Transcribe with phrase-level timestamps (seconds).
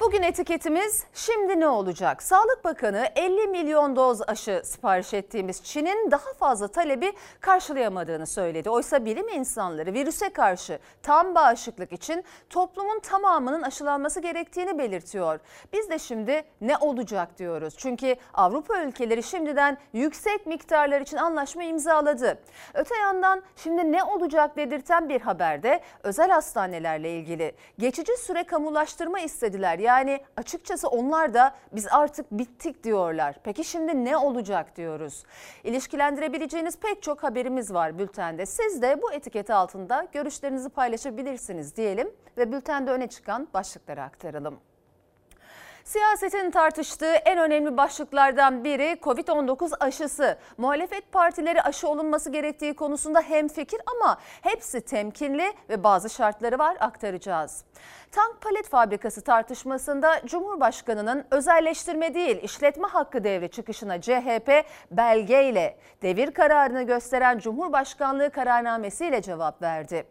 [0.00, 2.22] Bugün etiketimiz şimdi ne olacak?
[2.22, 8.70] Sağlık Bakanı 50 milyon doz aşı sipariş ettiğimiz Çin'in daha fazla talebi karşılayamadığını söyledi.
[8.70, 15.40] Oysa bilim insanları virüse karşı tam bağışıklık için toplumun tamamının aşılanması gerektiğini belirtiyor.
[15.72, 17.74] Biz de şimdi ne olacak diyoruz.
[17.76, 22.38] Çünkü Avrupa ülkeleri şimdiden yüksek miktarlar için anlaşma imzaladı.
[22.74, 29.85] Öte yandan şimdi ne olacak dedirten bir haberde özel hastanelerle ilgili geçici süre kamulaştırma istediler.
[29.86, 33.36] Yani açıkçası onlar da biz artık bittik diyorlar.
[33.44, 35.24] Peki şimdi ne olacak diyoruz.
[35.64, 38.46] İlişkilendirebileceğiniz pek çok haberimiz var bültende.
[38.46, 44.58] Siz de bu etiketi altında görüşlerinizi paylaşabilirsiniz diyelim ve bültende öne çıkan başlıkları aktaralım.
[45.86, 50.38] Siyasetin tartıştığı en önemli başlıklardan biri Covid-19 aşısı.
[50.58, 57.64] Muhalefet partileri aşı olunması gerektiği konusunda hemfikir ama hepsi temkinli ve bazı şartları var aktaracağız.
[58.12, 66.82] Tank palet fabrikası tartışmasında Cumhurbaşkanı'nın özelleştirme değil işletme hakkı devri çıkışına CHP belgeyle devir kararını
[66.82, 70.06] gösteren Cumhurbaşkanlığı kararnamesiyle cevap verdi.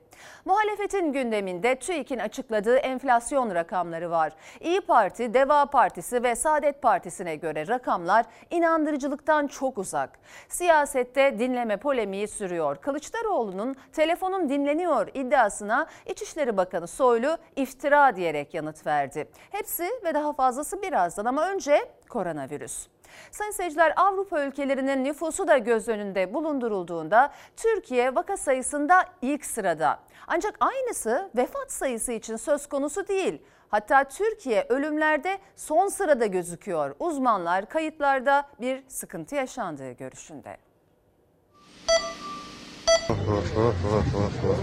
[0.45, 4.33] Muhalefetin gündeminde TÜİK'in açıkladığı enflasyon rakamları var.
[4.59, 10.19] İyi Parti, Deva Partisi ve Saadet Partisi'ne göre rakamlar inandırıcılıktan çok uzak.
[10.49, 12.75] Siyasette dinleme polemiği sürüyor.
[12.75, 19.27] Kılıçdaroğlu'nun telefonun dinleniyor iddiasına İçişleri Bakanı Soylu iftira diyerek yanıt verdi.
[19.51, 22.94] Hepsi ve daha fazlası birazdan ama önce koronavirüs.
[23.31, 29.99] Sayın seyirciler Avrupa ülkelerinin nüfusu da göz önünde bulundurulduğunda Türkiye vaka sayısında ilk sırada.
[30.27, 33.41] Ancak aynısı vefat sayısı için söz konusu değil.
[33.69, 36.95] Hatta Türkiye ölümlerde son sırada gözüküyor.
[36.99, 40.57] Uzmanlar kayıtlarda bir sıkıntı yaşandığı görüşünde.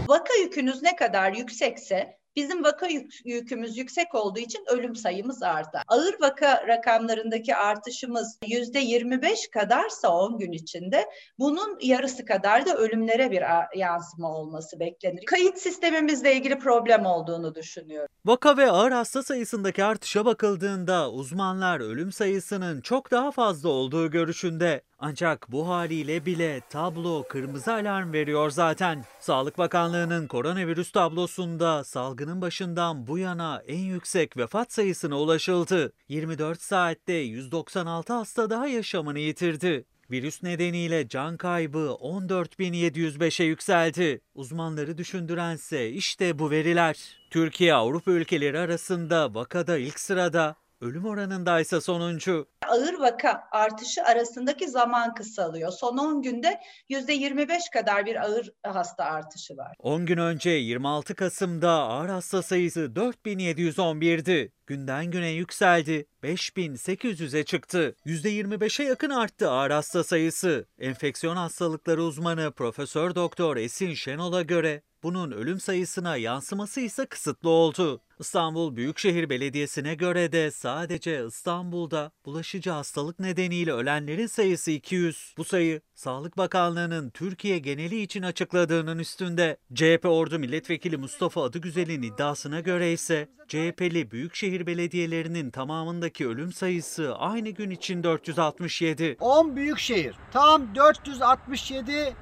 [0.09, 5.83] Vaka yükünüz ne kadar yüksekse Bizim vaka yük, yükümüz yüksek olduğu için ölüm sayımız artar.
[5.89, 11.07] Ağır vaka rakamlarındaki artışımız yüzde 25 kadarsa 10 gün içinde
[11.39, 13.43] bunun yarısı kadar da ölümlere bir
[13.79, 15.25] yansıma olması beklenir.
[15.27, 18.09] Kayıt sistemimizle ilgili problem olduğunu düşünüyorum.
[18.25, 24.83] Vaka ve ağır hasta sayısındaki artışa bakıldığında uzmanlar ölüm sayısının çok daha fazla olduğu görüşünde.
[25.05, 29.05] Ancak bu haliyle bile tablo kırmızı alarm veriyor zaten.
[29.21, 35.93] Sağlık Bakanlığı'nın koronavirüs tablosunda salgının başından bu yana en yüksek vefat sayısına ulaşıldı.
[36.09, 39.85] 24 saatte 196 hasta daha yaşamını yitirdi.
[40.11, 44.21] Virüs nedeniyle can kaybı 14.705'e yükseldi.
[44.35, 47.17] Uzmanları düşündürense işte bu veriler.
[47.31, 52.49] Türkiye Avrupa ülkeleri arasında vakada ilk sırada, ölüm oranında ise sonuncu.
[52.69, 55.73] Ağır vaka artışı arasındaki zaman kısalıyor.
[55.73, 56.61] Son 10 günde
[56.91, 59.77] %25 kadar bir ağır hasta artışı var.
[59.79, 64.53] 10 gün önce 26 Kasım'da ağır hasta sayısı 4711'di.
[64.67, 66.07] Günden güne yükseldi.
[66.23, 67.95] 5800'e çıktı.
[68.07, 70.67] %25'e yakın arttı ağır hasta sayısı.
[70.79, 78.01] Enfeksiyon hastalıkları uzmanı Profesör Doktor Esin Şenol'a göre bunun ölüm sayısına yansıması ise kısıtlı oldu.
[78.21, 85.35] İstanbul Büyükşehir Belediyesi'ne göre de sadece İstanbul'da bulaşıcı hastalık nedeniyle ölenlerin sayısı 200.
[85.37, 89.57] Bu sayı Sağlık Bakanlığı'nın Türkiye geneli için açıkladığının üstünde.
[89.75, 97.49] CHP Ordu Milletvekili Mustafa Adıgüzel'in iddiasına göre ise CHP'li Büyükşehir Belediyelerinin tamamındaki ölüm sayısı aynı
[97.49, 99.17] gün için 467.
[99.21, 102.17] 10 büyükşehir tam 467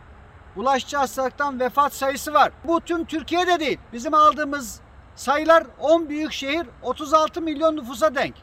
[0.57, 2.53] bulaşıcı hastalıktan vefat sayısı var.
[2.65, 3.79] Bu tüm Türkiye'de değil.
[3.93, 4.81] Bizim aldığımız
[5.17, 8.35] sayılar 10 büyük şehir 36 milyon nüfusa denk.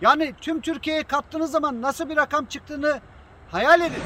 [0.00, 3.00] Yani tüm Türkiye'ye kattığınız zaman nasıl bir rakam çıktığını
[3.50, 4.02] hayal edin.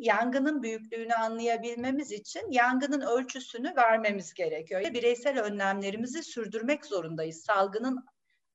[0.00, 4.80] Yangının büyüklüğünü anlayabilmemiz için yangının ölçüsünü vermemiz gerekiyor.
[4.80, 7.44] Bireysel önlemlerimizi sürdürmek zorundayız.
[7.44, 8.04] Salgının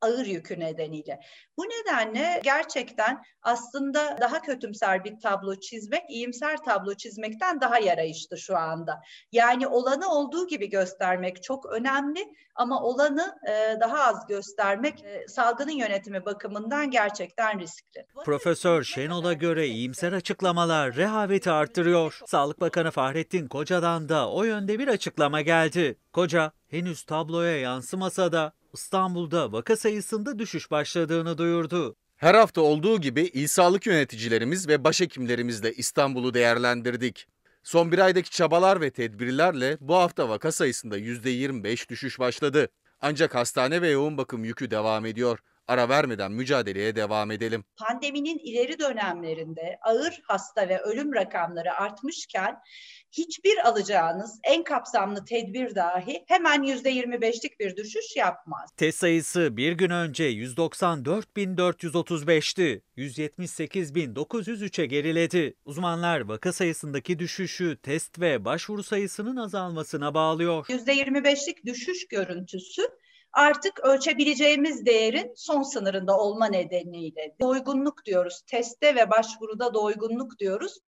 [0.02, 1.20] ağır yükü nedeniyle.
[1.58, 8.58] Bu nedenle gerçekten aslında daha kötümser bir tablo çizmek, iyimser tablo çizmekten daha yarayışlı şu
[8.58, 9.02] anda.
[9.32, 15.72] Yani olanı olduğu gibi göstermek çok önemli ama olanı e, daha az göstermek e, salgının
[15.72, 18.06] yönetimi bakımından gerçekten riskli.
[18.26, 22.20] Profesör Şenol'a göre iyimser açıklamalar rehaveti arttırıyor.
[22.26, 25.96] Sağlık Bakanı Fahrettin Koca'dan da o yönde bir açıklama geldi.
[26.14, 31.96] Koca henüz tabloya yansımasa da İstanbul'da vaka sayısında düşüş başladığını duyurdu.
[32.16, 37.28] Her hafta olduğu gibi il sağlık yöneticilerimiz ve başhekimlerimizle İstanbul'u değerlendirdik.
[37.64, 42.70] Son bir aydaki çabalar ve tedbirlerle bu hafta vaka sayısında %25 düşüş başladı.
[43.02, 45.40] Ancak hastane ve yoğun bakım yükü devam ediyor.
[45.68, 47.64] Ara vermeden mücadeleye devam edelim.
[47.78, 52.58] Pandeminin ileri dönemlerinde ağır hasta ve ölüm rakamları artmışken
[53.12, 58.70] hiçbir alacağınız en kapsamlı tedbir dahi hemen %25'lik bir düşüş yapmaz.
[58.78, 62.82] Test sayısı bir gün önce 194.435'ti.
[62.98, 65.54] 178.903'e geriledi.
[65.66, 70.66] Uzmanlar vaka sayısındaki düşüşü test ve başvuru sayısının azalmasına bağlıyor.
[70.66, 72.82] %25'lik düşüş görüntüsü
[73.38, 78.42] artık ölçebileceğimiz değerin son sınırında olma nedeniyle doygunluk diyoruz.
[78.48, 80.80] Testte ve başvuruda doygunluk diyoruz.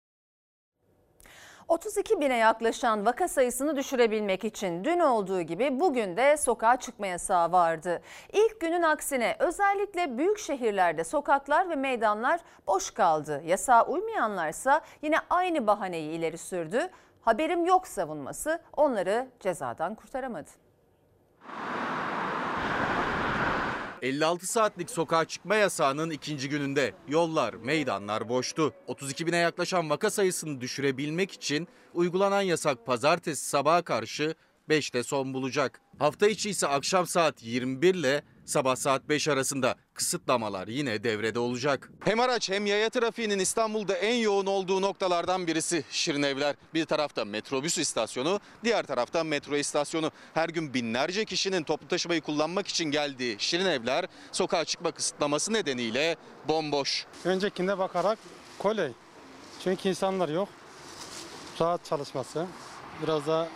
[1.67, 7.51] 32 bine yaklaşan vaka sayısını düşürebilmek için dün olduğu gibi bugün de sokağa çıkma yasağı
[7.51, 8.01] vardı.
[8.33, 13.41] İlk günün aksine özellikle büyük şehirlerde sokaklar ve meydanlar boş kaldı.
[13.45, 16.89] Yasağa uymayanlarsa yine aynı bahaneyi ileri sürdü.
[17.21, 20.49] Haberim yok savunması onları cezadan kurtaramadı.
[24.01, 28.73] 56 saatlik sokağa çıkma yasağının ikinci gününde yollar, meydanlar boştu.
[28.87, 34.35] 32 bine yaklaşan vaka sayısını düşürebilmek için uygulanan yasak pazartesi sabaha karşı
[34.69, 35.81] 5'te son bulacak.
[35.99, 41.91] Hafta içi ise akşam saat 21 ile sabah saat 5 arasında kısıtlamalar yine devrede olacak.
[42.05, 46.55] Hem araç hem yaya trafiğinin İstanbul'da en yoğun olduğu noktalardan birisi Şirinevler.
[46.73, 50.11] Bir tarafta metrobüs istasyonu, diğer tarafta metro istasyonu.
[50.33, 56.15] Her gün binlerce kişinin toplu taşımayı kullanmak için geldiği Şirinevler sokağa çıkma kısıtlaması nedeniyle
[56.47, 57.05] bomboş.
[57.25, 58.19] Öncekinde bakarak
[58.59, 58.91] kolay.
[59.63, 60.49] Çünkü insanlar yok.
[61.61, 62.45] Rahat çalışması.
[63.03, 63.47] Biraz daha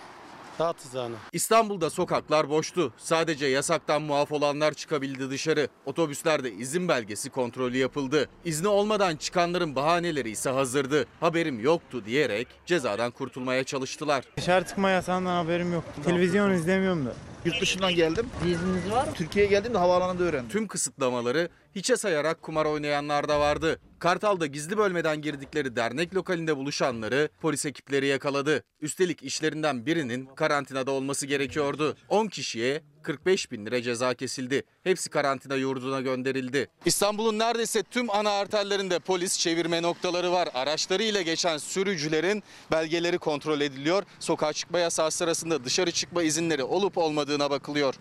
[0.60, 1.16] rahatız yani.
[1.32, 2.94] İstanbul'da sokaklar boştu.
[2.98, 5.68] Sadece yasaktan muaf olanlar çıkabildi dışarı.
[5.86, 8.30] Otobüslerde izin belgesi kontrolü yapıldı.
[8.46, 11.06] İzni olmadan çıkanların bahaneleri ise hazırdı.
[11.20, 14.24] Haberim yoktu diyerek cezadan kurtulmaya çalıştılar.
[14.38, 15.92] Dışarı çıkma yasağından haberim yoktu.
[16.06, 17.14] Televizyon izlemiyorum da.
[17.45, 18.25] Yurt dışından geldim.
[18.48, 19.13] İzniniz var mı?
[19.13, 20.50] Türkiye'ye geldim de havaalanında öğrendim.
[20.50, 23.80] Tüm kısıtlamaları hiçe sayarak kumar oynayanlar da vardı.
[24.00, 28.63] Kartal'da gizli bölmeden girdikleri dernek lokalinde buluşanları polis ekipleri yakaladı.
[28.81, 31.95] Üstelik işlerinden birinin karantinada olması gerekiyordu.
[32.10, 34.64] 10 kişiye 45 bin lira ceza kesildi.
[34.84, 36.68] Hepsi karantina yurduna gönderildi.
[36.86, 40.50] İstanbul'un neredeyse tüm ana arterlerinde polis çevirme noktaları var.
[40.54, 44.04] Araçlarıyla geçen sürücülerin belgeleri kontrol ediliyor.
[44.20, 47.96] Sokağa çıkma yasağı sırasında dışarı çıkma izinleri olup olmadığına bakılıyor.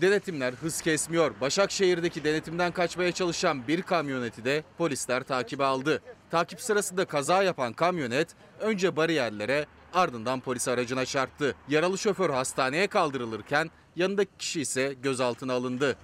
[0.00, 1.40] Denetimler hız kesmiyor.
[1.40, 6.02] Başakşehir'deki denetimden kaçmaya çalışan bir kamyoneti de polisler takibe aldı.
[6.30, 8.28] Takip sırasında kaza yapan kamyonet
[8.60, 11.54] önce bariyerlere ardından polis aracına çarptı.
[11.68, 15.96] Yaralı şoför hastaneye kaldırılırken yanındaki kişi ise gözaltına alındı.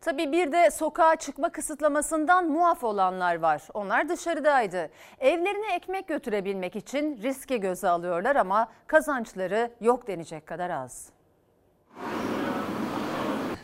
[0.00, 3.62] Tabii bir de sokağa çıkma kısıtlamasından muaf olanlar var.
[3.74, 4.90] Onlar dışarıdaydı.
[5.18, 11.10] Evlerine ekmek götürebilmek için riski göze alıyorlar ama kazançları yok denecek kadar az.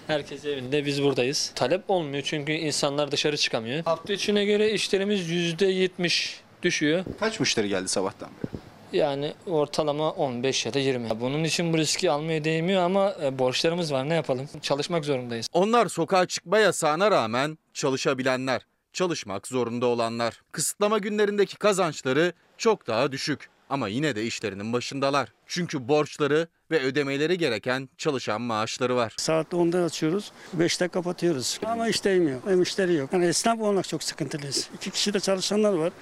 [0.06, 1.53] Herkes evinde biz buradayız.
[1.55, 3.85] Talep olmuyor çünkü insanlar dışarı çıkamıyor.
[3.85, 7.05] Hafta içine göre işlerimiz %70 düşüyor.
[7.20, 8.61] Kaç müşteri geldi sabahtan beri?
[8.99, 11.20] Yani ortalama 15 ya da 20.
[11.20, 14.49] Bunun için bu riski almaya değmiyor ama e, borçlarımız var ne yapalım?
[14.62, 15.49] Çalışmak zorundayız.
[15.53, 18.62] Onlar sokağa çıkma yasağına rağmen çalışabilenler,
[18.93, 20.43] çalışmak zorunda olanlar.
[20.53, 25.32] Kısıtlama günlerindeki kazançları çok daha düşük ama yine de işlerinin başındalar.
[25.46, 29.14] Çünkü borçları ve ödemeleri gereken çalışan maaşları var.
[29.18, 31.60] Saat 10'da açıyoruz, 5'te kapatıyoruz.
[31.64, 33.12] Ama işteyim yok, müşteri yok.
[33.12, 34.69] Yani esnaf olmak çok sıkıntılıyız.
[34.74, 35.93] İki kişi de çalışanlar var.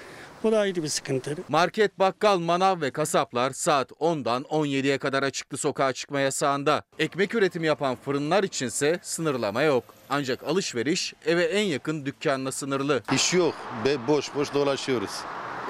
[0.42, 1.36] Bu da ayrı bir sıkıntı.
[1.48, 6.82] Market, bakkal, manav ve kasaplar saat 10'dan 17'ye kadar açıktı sokağa çıkma yasağında.
[6.98, 9.84] Ekmek üretimi yapan fırınlar içinse sınırlama yok.
[10.10, 13.02] Ancak alışveriş eve en yakın dükkanla sınırlı.
[13.14, 13.54] İş yok.
[13.84, 15.10] Be boş boş dolaşıyoruz.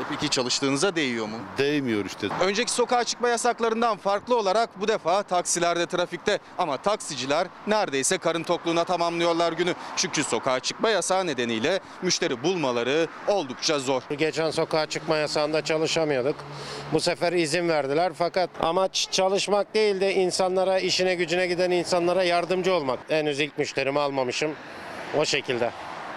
[0.01, 1.37] E peki çalıştığınıza değiyor mu?
[1.59, 2.27] Değmiyor işte.
[2.41, 8.85] Önceki sokağa çıkma yasaklarından farklı olarak bu defa taksilerde trafikte ama taksiciler neredeyse karın tokluğuna
[8.85, 9.75] tamamlıyorlar günü.
[9.97, 14.03] Çünkü sokağa çıkma yasağı nedeniyle müşteri bulmaları oldukça zor.
[14.19, 16.37] Geçen sokağa çıkma yasağında çalışamıyorduk.
[16.93, 22.75] Bu sefer izin verdiler fakat amaç çalışmak değil de insanlara, işine gücüne giden insanlara yardımcı
[22.75, 22.99] olmak.
[23.09, 24.51] Henüz ilk müşterimi almamışım.
[25.19, 25.71] O şekilde.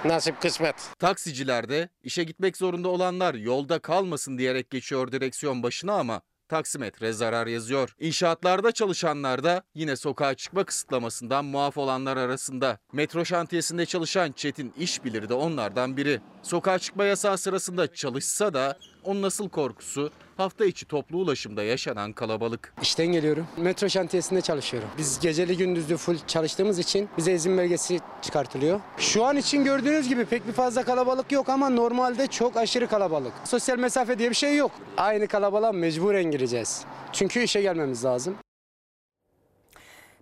[0.06, 0.76] Nasip kısmet.
[1.00, 7.96] Taksicilerde işe gitmek zorunda olanlar yolda kalmasın diyerek geçiyor direksiyon başına ama taksimetre zarar yazıyor.
[8.00, 12.80] İnşaatlarda çalışanlar da yine sokağa çıkma kısıtlamasından muaf olanlar arasında.
[12.94, 16.22] Metro şantiyesinde çalışan Çetin İşbilir de onlardan biri.
[16.44, 18.78] Sokağa çıkma yasağı sırasında çalışsa da
[19.08, 22.74] onun asıl korkusu hafta içi toplu ulaşımda yaşanan kalabalık.
[22.82, 23.48] İşten geliyorum.
[23.58, 24.90] Metro şantiyesinde çalışıyorum.
[24.98, 28.80] Biz geceli gündüzlü full çalıştığımız için bize izin belgesi çıkartılıyor.
[28.98, 33.34] Şu an için gördüğünüz gibi pek bir fazla kalabalık yok ama normalde çok aşırı kalabalık.
[33.44, 34.72] Sosyal mesafe diye bir şey yok.
[34.98, 36.86] Aynı kalabalığa mecburen gireceğiz.
[37.14, 38.36] Çünkü işe gelmemiz lazım.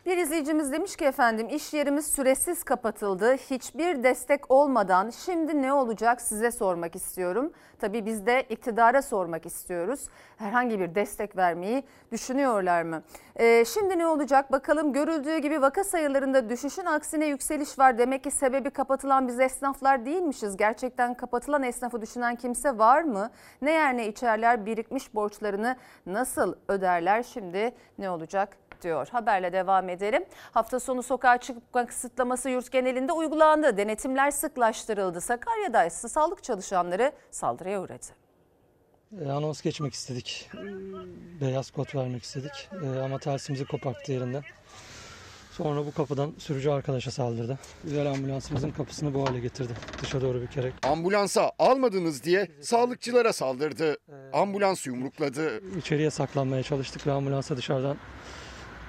[0.06, 3.34] Bir izleyicimiz demiş ki efendim iş yerimiz süresiz kapatıldı.
[3.34, 7.54] Hiçbir destek olmadan şimdi ne olacak size sormak istiyorum.
[7.80, 10.08] Tabii biz de iktidara sormak istiyoruz.
[10.38, 13.04] Herhangi bir destek vermeyi düşünüyorlar mı?
[13.36, 17.98] Ee, şimdi ne olacak bakalım görüldüğü gibi vaka sayılarında düşüşün aksine yükseliş var.
[17.98, 20.58] Demek ki sebebi kapatılan biz esnaflar değilmişiz.
[20.58, 23.30] Gerçekten kapatılan esnafı düşünen kimse var mı?
[23.62, 27.24] Ne yer ne içerler birikmiş borçlarını nasıl öderler?
[27.24, 29.08] Şimdi ne olacak diyor.
[29.12, 30.26] Haberle devam edelim.
[30.52, 33.78] Hafta sonu sokağa çıkma kısıtlaması yurt genelinde uygulandı.
[33.78, 35.22] Denetimler sıklaştırıldı.
[35.22, 38.06] Sakarya'da ise sağlık çalışanları saldırıya uğradı.
[39.22, 40.50] E, anons geçmek istedik.
[41.42, 42.70] Beyaz kod vermek istedik.
[42.84, 44.44] E, ama tersimizi koparttı yerinden.
[45.52, 47.60] Sonra bu kapıdan sürücü arkadaşa saldırdı.
[47.84, 49.74] Güzel ambulansımızın kapısını bu hale getirdi.
[50.02, 50.74] Dışa doğru bükerek.
[50.84, 53.98] Ambulansa almadınız diye sağlıkçılara saldırdı.
[54.34, 55.78] Ambulans yumrukladı.
[55.78, 57.98] İçeriye saklanmaya çalıştık ve ambulansa dışarıdan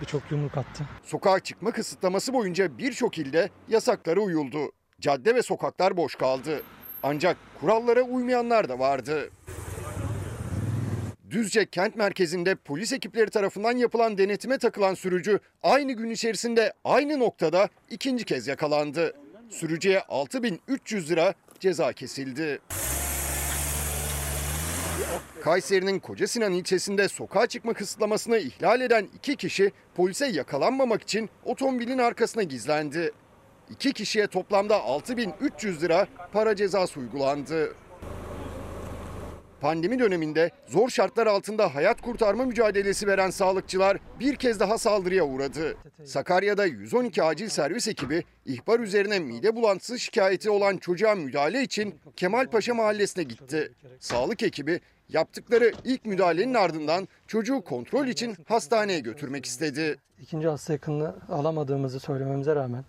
[0.01, 0.85] birçok yumruk attı.
[1.05, 4.73] Sokağa çıkma kısıtlaması boyunca birçok ilde yasaklara uyuldu.
[5.01, 6.63] Cadde ve sokaklar boş kaldı.
[7.03, 9.31] Ancak kurallara uymayanlar da vardı.
[11.31, 17.69] Düzce kent merkezinde polis ekipleri tarafından yapılan denetime takılan sürücü aynı gün içerisinde aynı noktada
[17.91, 19.13] ikinci kez yakalandı.
[19.51, 22.59] Sürücüye 6300 lira ceza kesildi.
[25.43, 32.43] Kayseri'nin Kocasinan ilçesinde sokağa çıkma kısıtlamasını ihlal eden iki kişi polise yakalanmamak için otomobilin arkasına
[32.43, 33.13] gizlendi.
[33.71, 37.75] İki kişiye toplamda 6300 lira para cezası uygulandı.
[39.61, 45.77] Pandemi döneminde zor şartlar altında hayat kurtarma mücadelesi veren sağlıkçılar bir kez daha saldırıya uğradı.
[46.05, 52.75] Sakarya'da 112 acil servis ekibi ihbar üzerine mide bulantısı şikayeti olan çocuğa müdahale için Kemalpaşa
[52.75, 53.73] mahallesine gitti.
[54.01, 59.97] Sağlık ekibi yaptıkları ilk müdahalenin ardından çocuğu kontrol için hastaneye götürmek istedi.
[60.23, 62.85] İkinci hasta yakınını alamadığımızı söylememize rağmen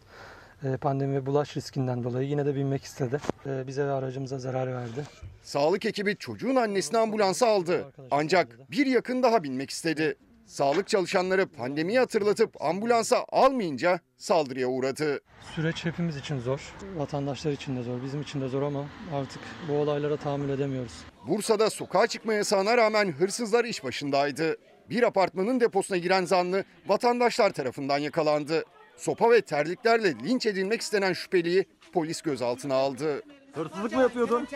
[0.64, 3.20] e, pandemi bulaş riskinden dolayı yine de binmek istedi.
[3.46, 5.04] E, bize ve aracımıza zarar verdi.
[5.44, 7.86] Sağlık ekibi çocuğun annesini ambulansa aldı.
[8.12, 10.16] Ancak bir yakın daha binmek istedi.
[10.46, 15.20] Sağlık çalışanları pandemiyi hatırlatıp ambulansa almayınca saldırıya uğradı.
[15.56, 16.74] Süreç hepimiz için zor.
[16.96, 20.94] Vatandaşlar için de zor, bizim için de zor ama artık bu olaylara tahammül edemiyoruz.
[21.28, 24.58] Bursa'da sokağa çıkma yasağına rağmen hırsızlar iş başındaydı.
[24.90, 28.64] Bir apartmanın deposuna giren zanlı vatandaşlar tarafından yakalandı.
[28.98, 33.22] Sopa ve terliklerle linç edilmek istenen şüpheliyi polis gözaltına aldı.
[33.54, 34.48] Hırsızlık mı yapıyordun?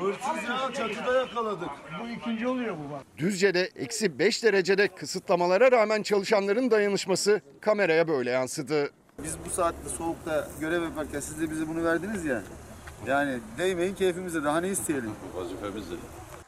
[0.00, 1.68] Hırsız ya çatıda yakaladık.
[2.02, 3.02] Bu ikinci oluyor bu bak.
[3.18, 8.90] Düzce'de eksi 5 derecede kısıtlamalara rağmen çalışanların dayanışması kameraya böyle yansıdı.
[9.22, 12.42] Biz bu saatte soğukta görev yaparken siz de bize bunu verdiniz ya.
[13.06, 15.12] Yani değmeyin keyfimize daha ne isteyelim?
[15.34, 15.98] Vazifemizdir.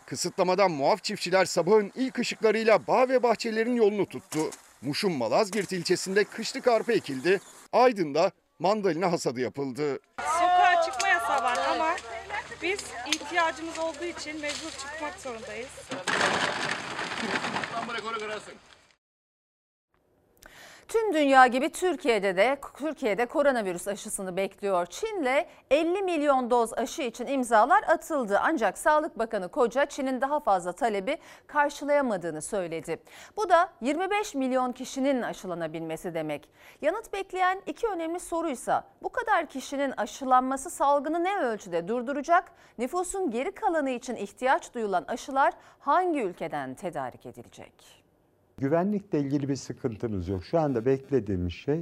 [0.06, 4.50] Kısıtlamadan muaf çiftçiler sabahın ilk ışıklarıyla bağ ve bahçelerin yolunu tuttu.
[4.82, 7.40] Muş'un Malazgirt ilçesinde kışlık arpa ekildi.
[7.72, 9.98] Aydın'da mandalina hasadı yapıldı.
[10.20, 11.96] Sokağa çıkma yasağı var ama
[12.62, 15.68] biz ihtiyacımız olduğu için mecbur çıkmak zorundayız.
[20.90, 24.86] Tüm dünya gibi Türkiye'de de Türkiye'de koronavirüs aşısını bekliyor.
[24.86, 28.40] Çin'le 50 milyon doz aşı için imzalar atıldı.
[28.42, 33.02] Ancak Sağlık Bakanı Koca Çin'in daha fazla talebi karşılayamadığını söyledi.
[33.36, 36.50] Bu da 25 milyon kişinin aşılanabilmesi demek.
[36.82, 42.52] Yanıt bekleyen iki önemli soruysa bu kadar kişinin aşılanması salgını ne ölçüde durduracak?
[42.78, 47.99] Nüfusun geri kalanı için ihtiyaç duyulan aşılar hangi ülkeden tedarik edilecek?
[48.60, 50.44] Güvenlikle ilgili bir sıkıntımız yok.
[50.44, 51.80] Şu anda beklediğimiz şey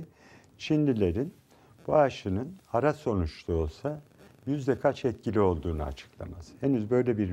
[0.58, 1.32] Çinlilerin
[1.87, 4.00] bu aşının ara sonuçlu olsa
[4.47, 6.52] yüzde kaç etkili olduğunu açıklaması.
[6.61, 7.30] Henüz böyle bir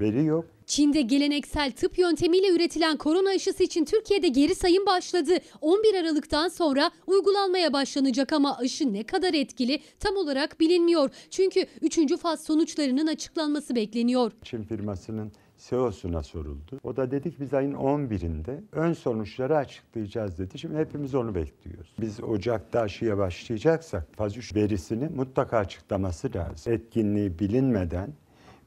[0.00, 0.44] veri yok.
[0.66, 5.38] Çin'de geleneksel tıp yöntemiyle üretilen korona aşısı için Türkiye'de geri sayım başladı.
[5.60, 11.10] 11 Aralık'tan sonra uygulanmaya başlanacak ama aşı ne kadar etkili tam olarak bilinmiyor.
[11.30, 12.18] Çünkü 3.
[12.18, 14.32] faz sonuçlarının açıklanması bekleniyor.
[14.44, 15.32] Çin firmasının
[15.68, 16.80] CEO'suna soruldu.
[16.84, 20.58] O da dedik biz ayın 11'inde ön sonuçları açıklayacağız dedi.
[20.58, 21.94] Şimdi hepimiz onu bekliyoruz.
[22.00, 26.72] Biz Ocak'ta aşıya başlayacaksak faz 3 verisini mutlaka açıklaması lazım.
[26.72, 28.12] Etkinliği bilinmeden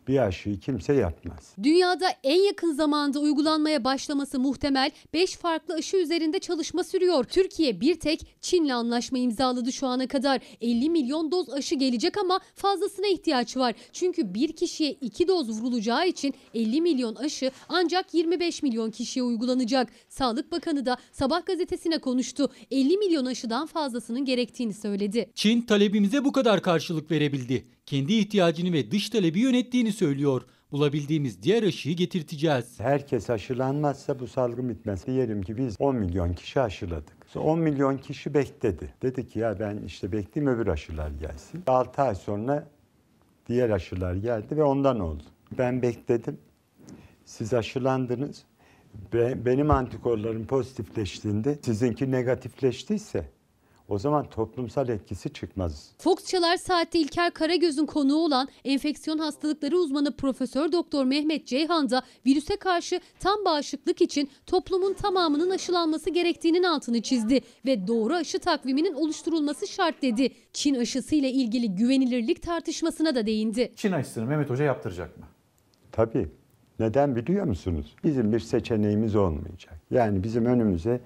[0.08, 1.56] bir aşıyı kimse yapmaz.
[1.64, 7.24] Dünyada en yakın zamanda uygulanmaya başlaması muhtemel 5 farklı aşı üzerinde çalışma sürüyor.
[7.24, 10.42] Türkiye bir tek Çin'le anlaşma imzaladı şu ana kadar.
[10.62, 13.76] 50 milyon doz aşı gelecek ama fazlasına ihtiyaç var.
[13.94, 19.90] Çünkü bir kişiye 2 doz vurulacağı için 50 milyon aşı ancak 25 milyon kişiye uygulanacak.
[20.10, 22.50] Sağlık Bakanı da Sabah gazetesine konuştu.
[22.72, 25.30] 50 milyon aşıdan fazlasının gerektiğini söyledi.
[25.36, 27.75] Çin talebimize bu kadar karşılık verebildi.
[27.86, 30.42] Kendi ihtiyacını ve dış talebi yönettiğini söylüyor.
[30.72, 32.80] Bulabildiğimiz diğer aşıyı getirteceğiz.
[32.80, 35.08] Herkes aşılanmazsa bu salgın bitmez.
[35.08, 37.15] Diyelim ki biz 10 milyon kişi aşıladık.
[37.36, 38.94] 10 milyon kişi bekledi.
[39.01, 41.63] Dedi ki ya ben işte bekleyeyim öbür aşılar gelsin.
[41.68, 42.68] 6 ay sonra
[43.48, 45.24] diğer aşılar geldi ve ondan oldu.
[45.58, 46.38] Ben bekledim.
[47.25, 48.44] Siz aşılandınız.
[49.13, 53.35] Be, benim antikorlarım pozitifleştiğinde sizinki negatifleştiyse
[53.89, 55.92] o zaman toplumsal etkisi çıkmaz.
[55.98, 62.04] Fox Çalar Saat'te İlker Karagöz'ün konuğu olan enfeksiyon hastalıkları uzmanı Profesör Doktor Mehmet Ceyhan da
[62.25, 68.94] virüse karşı tam bağışıklık için toplumun tamamının aşılanması gerektiğinin altını çizdi ve doğru aşı takviminin
[68.94, 70.30] oluşturulması şart dedi.
[70.54, 73.72] Çin aşısı ile ilgili güvenilirlik tartışmasına da değindi.
[73.75, 75.25] Çin aşısını Mehmet Hoca yaptıracak mı?
[75.92, 76.30] Tabii.
[76.80, 77.96] Neden biliyor musunuz?
[78.04, 79.82] Bizim bir seçeneğimiz olmayacak.
[79.92, 81.01] Yani bizim önümüze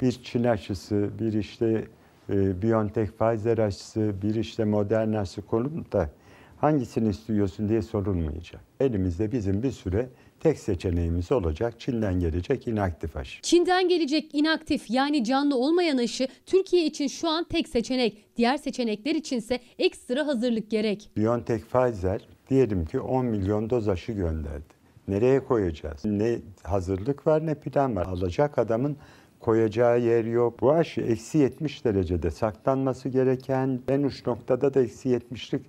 [0.00, 1.84] bir Çin aşısı, bir işte
[2.30, 6.10] e, BioNTech Pfizer aşısı, bir işte Moderna aşısı konup da
[6.56, 8.60] hangisini istiyorsun diye sorulmayacak.
[8.80, 10.08] Elimizde bizim bir süre
[10.40, 13.42] tek seçeneğimiz olacak Çin'den gelecek inaktif aşı.
[13.42, 18.24] Çin'den gelecek inaktif yani canlı olmayan aşı Türkiye için şu an tek seçenek.
[18.36, 21.10] Diğer seçenekler içinse ekstra hazırlık gerek.
[21.16, 24.74] BioNTech Pfizer diyelim ki 10 milyon doz aşı gönderdi.
[25.08, 26.04] Nereye koyacağız?
[26.04, 28.06] Ne hazırlık var ne plan var.
[28.06, 28.96] Alacak adamın
[29.44, 30.60] koyacağı yer yok.
[30.60, 35.62] Bu aşı eksi 70 derecede saklanması gereken, en uç noktada da eksi 70'lik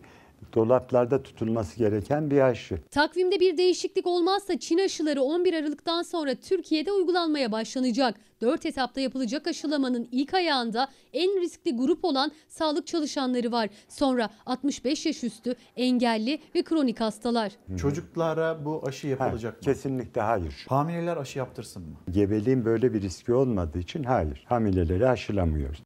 [0.53, 2.77] dolaplarda tutulması gereken bir aşı.
[2.91, 8.15] Takvimde bir değişiklik olmazsa Çin aşıları 11 Aralık'tan sonra Türkiye'de uygulanmaya başlanacak.
[8.41, 13.69] 4 etapta yapılacak aşılamanın ilk ayağında en riskli grup olan sağlık çalışanları var.
[13.89, 17.51] Sonra 65 yaş üstü, engelli ve kronik hastalar.
[17.81, 19.61] Çocuklara bu aşı yapılacak Ha, mı?
[19.61, 20.65] Kesinlikle hayır.
[20.69, 21.95] Hamileler aşı yaptırsın mı?
[22.11, 24.45] Gebeliğin böyle bir riski olmadığı için hayır.
[24.49, 25.84] Hamileleri aşılamıyoruz.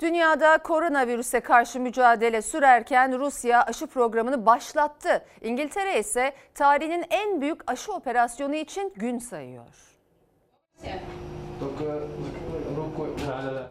[0.00, 5.24] Dünyada koronavirüse karşı mücadele sürerken Rusya aşı programını başlattı.
[5.40, 9.66] İngiltere ise tarihinin en büyük aşı operasyonu için gün sayıyor.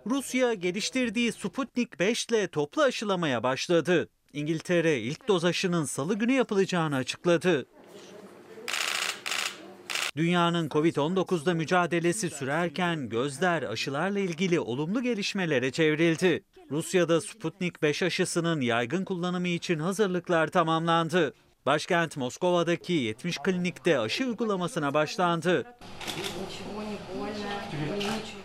[0.06, 4.10] Rusya geliştirdiği Sputnik 5 ile toplu aşılamaya başladı.
[4.34, 7.66] İngiltere ilk doz aşının salı günü yapılacağını açıkladı.
[10.16, 16.44] Dünyanın Covid-19'da mücadelesi sürerken gözler aşılarla ilgili olumlu gelişmelere çevrildi.
[16.72, 21.34] Rusya'da Sputnik 5 aşısının yaygın kullanımı için hazırlıklar tamamlandı.
[21.66, 25.66] Başkent Moskova'daki 70 klinikte aşı uygulamasına başlandı.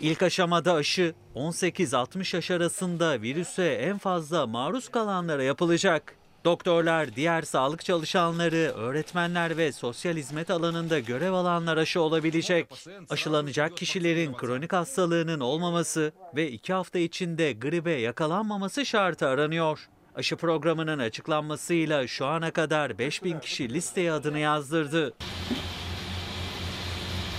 [0.00, 6.16] İlk aşamada aşı 18-60 yaş arasında virüse en fazla maruz kalanlara yapılacak.
[6.46, 12.66] Doktorlar, diğer sağlık çalışanları, öğretmenler ve sosyal hizmet alanında görev alanlar aşı olabilecek.
[13.10, 19.88] Aşılanacak kişilerin kronik hastalığının olmaması ve iki hafta içinde gribe yakalanmaması şartı aranıyor.
[20.14, 25.14] Aşı programının açıklanmasıyla şu ana kadar 5000 kişi listeye adını yazdırdı.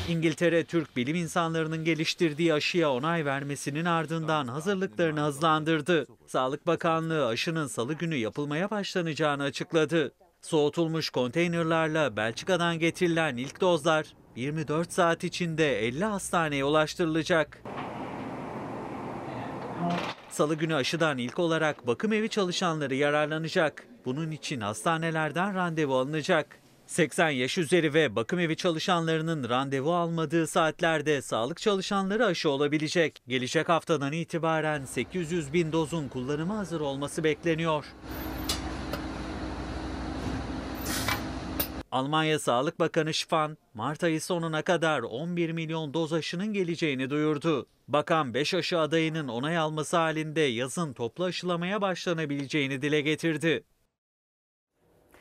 [0.08, 6.08] İngiltere, Türk bilim insanlarının geliştirdiği aşıya onay vermesinin ardından hazırlıklarını hızlandırdı.
[6.28, 10.12] Sağlık Bakanlığı aşının salı günü yapılmaya başlanacağını açıkladı.
[10.42, 17.64] Soğutulmuş konteynerlarla Belçika'dan getirilen ilk dozlar 24 saat içinde 50 hastaneye ulaştırılacak.
[20.30, 23.88] Salı günü aşıdan ilk olarak bakım evi çalışanları yararlanacak.
[24.06, 26.67] Bunun için hastanelerden randevu alınacak.
[26.88, 33.22] 80 yaş üzeri ve bakım evi çalışanlarının randevu almadığı saatlerde sağlık çalışanları aşı olabilecek.
[33.28, 37.86] Gelecek haftadan itibaren 800 bin dozun kullanıma hazır olması bekleniyor.
[41.92, 47.68] Almanya Sağlık Bakanı Spahn, Mart ayı sonuna kadar 11 milyon doz aşının geleceğini duyurdu.
[47.88, 53.64] Bakan 5 aşı adayının onay alması halinde yazın toplu aşılamaya başlanabileceğini dile getirdi.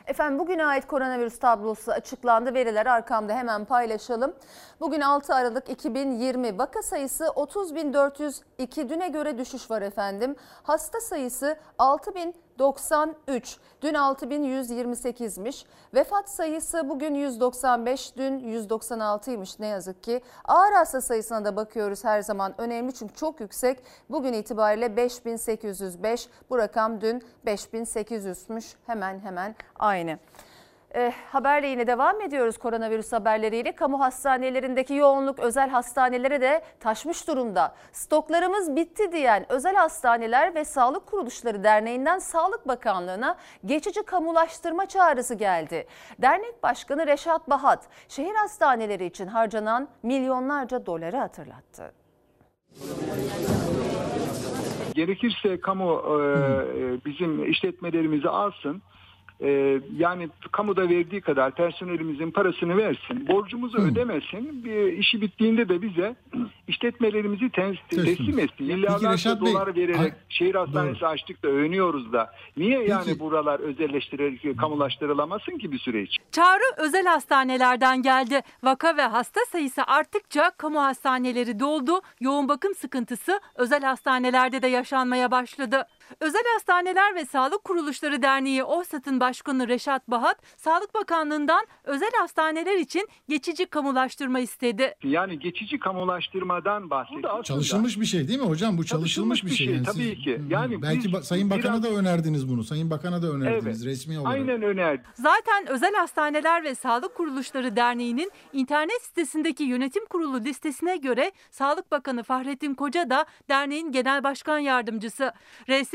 [0.07, 2.55] Efendim bugüne ait koronavirüs tablosu açıklandı.
[2.55, 4.35] Veriler arkamda hemen paylaşalım.
[4.81, 10.37] Bugün 6 Aralık 2020 vaka sayısı 30.402 düne göre düşüş var efendim.
[10.63, 11.57] Hasta sayısı
[12.61, 15.65] 6093 dün 6128'miş.
[15.95, 20.21] Vefat sayısı bugün 195 dün 196'ymış ne yazık ki.
[20.45, 23.79] Ağır hasta sayısına da bakıyoruz her zaman önemli çünkü çok yüksek.
[24.11, 30.19] Bugün itibariyle 5805 bu rakam dün 5800'müş hemen hemen aynı.
[30.97, 33.73] E, haberle yine devam ediyoruz koronavirüs haberleriyle.
[33.73, 37.75] Kamu hastanelerindeki yoğunluk özel hastanelere de taşmış durumda.
[37.93, 45.87] Stoklarımız bitti diyen Özel Hastaneler ve Sağlık Kuruluşları Derneği'nden Sağlık Bakanlığı'na geçici kamulaştırma çağrısı geldi.
[46.19, 51.93] Dernek Başkanı Reşat Bahat, şehir hastaneleri için harcanan milyonlarca doları hatırlattı.
[54.95, 58.83] Gerekirse kamu e, bizim işletmelerimizi alsın
[59.41, 64.65] Ee, yani kamuda verdiği kadar personelimizin parasını versin, borcumuzu ödemesin.
[64.65, 66.17] Bir işi bittiğinde de bize
[66.69, 68.67] işletmelerimizi tes- teslim etsin.
[68.67, 72.33] Milyarlarca Bey, dolar vererek ay- şehir hastanesi açtık da övünüyoruz da.
[72.57, 73.21] Niye yani Peki.
[73.21, 76.23] buralar özelleştirilerek kamulaştırılamasın ki bir süre için?
[76.33, 78.41] Çağrı özel hastanelerden geldi.
[78.63, 82.01] Vaka ve hasta sayısı arttıkça kamu hastaneleri doldu.
[82.21, 85.83] Yoğun bakım sıkıntısı özel hastanelerde de yaşanmaya başladı.
[86.21, 93.09] Özel Hastaneler ve Sağlık Kuruluşları Derneği OHSAD'ın başkanı Reşat Bahat, Sağlık Bakanlığı'ndan özel hastaneler için
[93.29, 94.95] geçici kamulaştırma istedi.
[95.03, 97.23] Yani geçici kamulaştırmadan bahsediyor.
[97.31, 98.79] Aslında- Çalışılmış bir şey değil mi hocam?
[98.79, 99.67] Bu çalışılmış, bir şey.
[99.67, 100.41] yani tabii siz- ki.
[100.51, 102.65] Yani belki biz Sayın Bakan'a biraz- da önerdiniz bunu.
[102.65, 103.93] Sayın Bakan'a da önerdiniz Evet.
[103.95, 104.35] resmi olarak.
[104.35, 105.03] Aynen önerdi.
[105.15, 112.23] Zaten Özel Hastaneler ve Sağlık Kuruluşları Derneği'nin internet sitesindeki yönetim kurulu listesine göre Sağlık Bakanı
[112.23, 115.33] Fahrettin Koca da derneğin genel başkan yardımcısı.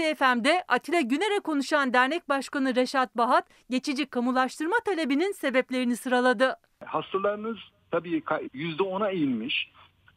[0.01, 6.55] RSFM'de Atilla Güner'e konuşan dernek başkanı Reşat Bahat geçici kamulaştırma talebinin sebeplerini sıraladı.
[6.85, 7.57] Hastalarınız
[7.91, 9.71] tabii ka- %10'a inmiş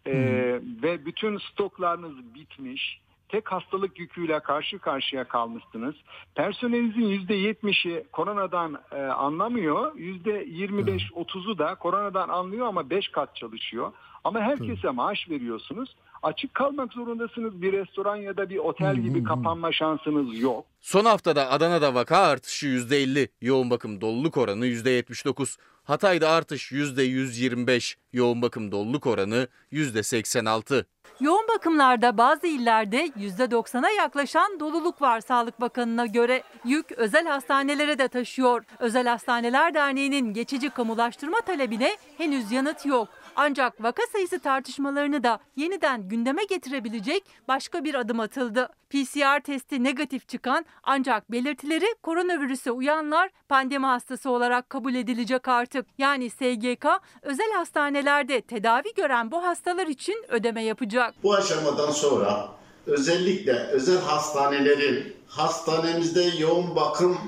[0.07, 3.01] Ee, ve bütün stoklarınız bitmiş.
[3.29, 5.95] Tek hastalık yüküyle karşı karşıya kalmışsınız.
[6.35, 9.95] Personelinizin %70'i koronadan e, anlamıyor.
[9.95, 13.93] %25-30'u da koronadan anlıyor ama 5 kat çalışıyor.
[14.25, 15.97] Ama herkese maaş veriyorsunuz.
[16.25, 17.63] Açık kalmak zorundasınız.
[17.63, 20.65] Bir restoran ya da bir otel gibi kapanma şansınız yok.
[20.81, 25.59] Son haftada Adana'da vaka artışı %50, yoğun bakım doluluk oranı %79.
[25.85, 30.85] Hatay'da artış %125, yoğun bakım doluluk oranı %86.
[31.21, 36.43] Yoğun bakımlarda bazı illerde %90'a yaklaşan doluluk var Sağlık Bakanı'na göre.
[36.65, 38.65] Yük özel hastanelere de taşıyor.
[38.79, 43.09] Özel Hastaneler Derneği'nin geçici kamulaştırma talebine henüz yanıt yok.
[43.37, 48.69] Ancak vaka sayısı tartışmalarını da yeniden gündeme getirebilecek başka bir adım atıldı.
[48.91, 55.87] PCR testi negatif çıkan ancak belirtileri koronavirüse uyanlar pandemi hastası olarak kabul edilecek artık.
[55.99, 56.87] Yani SGK
[57.23, 61.15] özel hastanelerde tedavi gören bu hastalar için ödeme yapacak.
[61.23, 62.49] Bu aşamadan sonra
[62.87, 67.19] özellikle özel hastanelerin hastanemizde yoğun bakım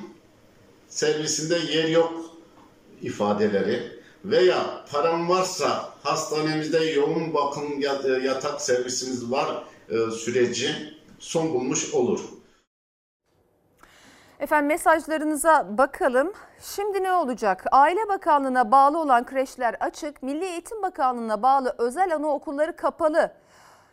[0.89, 2.13] servisinde yer yok
[3.03, 10.71] ifadeleri veya param varsa hastanemizde yoğun bakım yat- yatak servisimiz var e, süreci
[11.19, 12.21] son bulmuş olur.
[14.41, 16.33] Efendim mesajlarınıza bakalım.
[16.61, 17.65] Şimdi ne olacak?
[17.73, 23.33] Aile Bakanlığı'na bağlı olan kreşler açık, Milli Eğitim Bakanlığı'na bağlı özel anaokulları kapalı.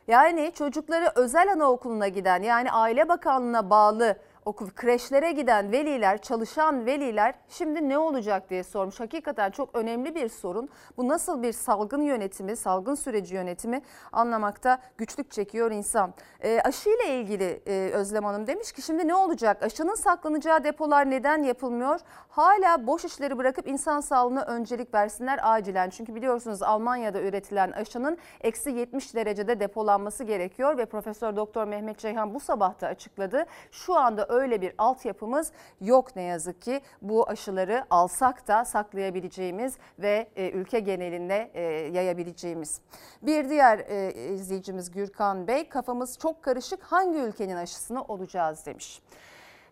[0.08, 7.36] Yani çocukları özel anaokuluna giden yani Aile Bakanlığı'na bağlı okul kreşlere giden veliler, çalışan veliler
[7.50, 9.00] şimdi ne olacak diye sormuş.
[9.00, 10.70] Hakikaten çok önemli bir sorun.
[10.98, 16.14] Bu nasıl bir salgın yönetimi, salgın süreci yönetimi anlamakta güçlük çekiyor insan.
[16.42, 19.64] E, aşı ile ilgili e, Özlem Hanım demiş ki şimdi ne olacak?
[19.64, 22.00] Aşının saklanacağı depolar neden yapılmıyor?
[22.30, 25.90] Hala boş işleri bırakıp insan sağlığına öncelik versinler acilen.
[25.90, 32.34] Çünkü biliyorsunuz Almanya'da üretilen aşının eksi 70 derecede depolanması gerekiyor ve Profesör Doktor Mehmet Ceyhan
[32.34, 33.46] bu sabah da açıkladı.
[33.72, 36.82] Şu anda öyle bir altyapımız yok ne yazık ki.
[37.02, 42.82] Bu aşıları alsak da saklayabileceğimiz ve e, ülke genelinde e, yayabileceğimiz.
[43.22, 49.02] Bir diğer e, izleyicimiz Gürkan Bey kafamız çok karışık hangi ülkenin aşısını olacağız demiş.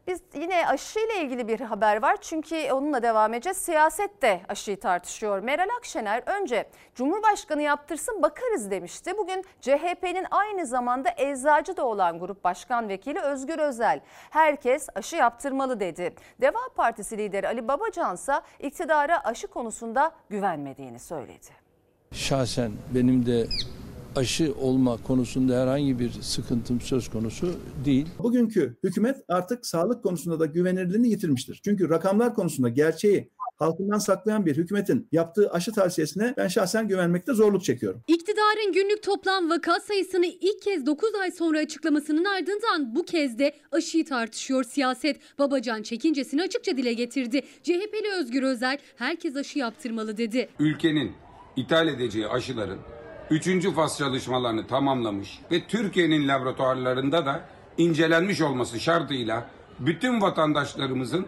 [0.07, 3.57] Biz yine aşı ile ilgili bir haber var çünkü onunla devam edeceğiz.
[3.57, 5.39] Siyaset de aşıyı tartışıyor.
[5.39, 9.17] Meral Akşener önce Cumhurbaşkanı yaptırsın bakarız demişti.
[9.17, 15.79] Bugün CHP'nin aynı zamanda eczacı da olan Grup Başkan Vekili Özgür Özel herkes aşı yaptırmalı
[15.79, 16.13] dedi.
[16.41, 21.47] Deva Partisi lideri Ali Babacan ise iktidara aşı konusunda güvenmediğini söyledi.
[22.11, 23.45] Şahsen benim de
[24.15, 27.53] aşı olma konusunda herhangi bir sıkıntım söz konusu
[27.85, 28.07] değil.
[28.19, 31.61] Bugünkü hükümet artık sağlık konusunda da güvenirliğini yitirmiştir.
[31.65, 37.63] Çünkü rakamlar konusunda gerçeği halkından saklayan bir hükümetin yaptığı aşı tavsiyesine ben şahsen güvenmekte zorluk
[37.63, 38.03] çekiyorum.
[38.07, 43.53] İktidarın günlük toplam vaka sayısını ilk kez 9 ay sonra açıklamasının ardından bu kez de
[43.71, 45.39] aşıyı tartışıyor siyaset.
[45.39, 47.41] Babacan çekincesini açıkça dile getirdi.
[47.63, 50.49] CHP'li Özgür Özel herkes aşı yaptırmalı dedi.
[50.59, 51.11] Ülkenin
[51.55, 52.77] ithal edeceği aşıların
[53.31, 53.73] 3.
[53.73, 57.41] faz çalışmalarını tamamlamış ve Türkiye'nin laboratuvarlarında da
[57.77, 61.25] incelenmiş olması şartıyla bütün vatandaşlarımızın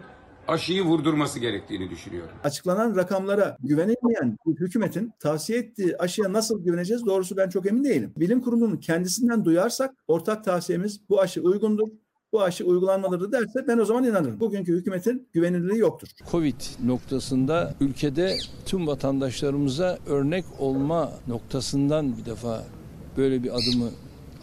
[0.48, 2.30] aşıyı vurdurması gerektiğini düşünüyorum.
[2.44, 8.12] Açıklanan rakamlara güvenilmeyen hükümetin tavsiye ettiği aşıya nasıl güveneceğiz doğrusu ben çok emin değilim.
[8.16, 11.88] Bilim kurulunun kendisinden duyarsak ortak tavsiyemiz bu aşı uygundur.
[12.34, 14.40] Bu aşı uygulanmalıdır derse ben o zaman inanırım.
[14.40, 16.08] Bugünkü hükümetin güvenilirliği yoktur.
[16.30, 22.62] Covid noktasında ülkede tüm vatandaşlarımıza örnek olma noktasından bir defa
[23.16, 23.90] böyle bir adımı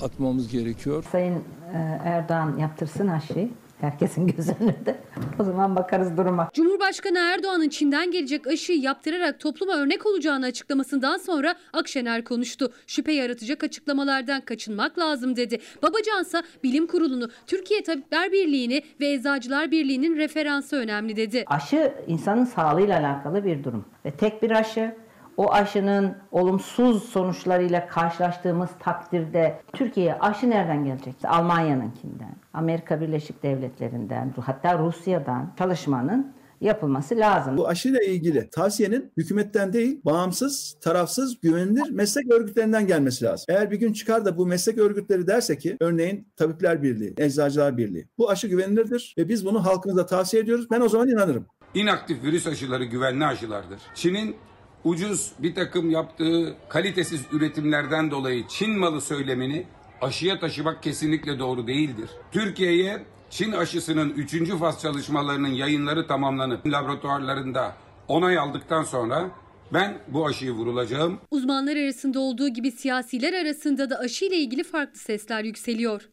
[0.02, 1.04] atmamız gerekiyor.
[1.12, 1.36] Sayın
[1.74, 3.50] e, Erdoğan yaptırsın aşıyı.
[3.82, 4.96] Herkesin göz önünde.
[5.40, 6.50] O zaman bakarız duruma.
[6.54, 12.74] Cumhurbaşkanı Erdoğan'ın Çin'den gelecek aşıyı yaptırarak topluma örnek olacağını açıklamasından sonra Akşener konuştu.
[12.88, 15.60] Şüphe yaratacak açıklamalardan kaçınmak lazım dedi.
[15.84, 21.44] Babacansa bilim kurulunu, Türkiye Tabipler Birliği'ni ve Eczacılar Birliği'nin referansı önemli dedi.
[21.48, 23.86] Aşı insanın sağlığıyla alakalı bir durum.
[24.06, 24.96] Ve tek bir aşı
[25.42, 31.16] o aşının olumsuz sonuçlarıyla karşılaştığımız takdirde Türkiye'ye aşı nereden gelecek?
[31.24, 37.58] Almanya'nınkinden, Amerika Birleşik Devletleri'nden, hatta Rusya'dan çalışmanın yapılması lazım.
[37.58, 43.46] Bu aşıyla ilgili tavsiyenin hükümetten değil, bağımsız, tarafsız, güvenilir meslek örgütlerinden gelmesi lazım.
[43.50, 48.08] Eğer bir gün çıkar da bu meslek örgütleri derse ki, örneğin Tabipler Birliği, Eczacılar Birliği,
[48.18, 50.68] bu aşı güvenilirdir ve biz bunu halkımıza tavsiye ediyoruz.
[50.72, 51.46] Ben o zaman inanırım.
[51.74, 53.80] İnaktif virüs aşıları güvenli aşılardır.
[53.96, 54.36] Çin'in
[54.84, 59.66] ucuz bir takım yaptığı kalitesiz üretimlerden dolayı Çin malı söylemini
[60.02, 62.10] aşıya taşımak kesinlikle doğru değildir.
[62.32, 64.50] Türkiye'ye Çin aşısının 3.
[64.50, 67.76] faz çalışmalarının yayınları tamamlanıp laboratuvarlarında
[68.08, 69.30] onay aldıktan sonra
[69.74, 71.20] ben bu aşıyı vurulacağım.
[71.32, 76.10] Uzmanlar arasında olduğu gibi siyasiler arasında da aşı ile ilgili farklı sesler yükseliyor.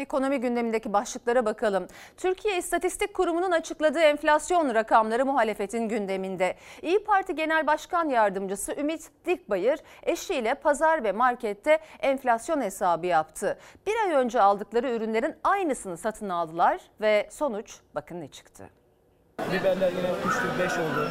[0.00, 1.86] Ekonomi gündemindeki başlıklara bakalım.
[2.16, 6.56] Türkiye İstatistik Kurumu'nun açıkladığı enflasyon rakamları muhalefetin gündeminde.
[6.82, 13.58] İyi Parti Genel Başkan Yardımcısı Ümit Dikbayır eşiyle pazar ve markette enflasyon hesabı yaptı.
[13.86, 18.68] Bir ay önce aldıkları ürünlerin aynısını satın aldılar ve sonuç bakın ne çıktı.
[19.52, 21.10] Biberler yine 3'tür 5 oldu.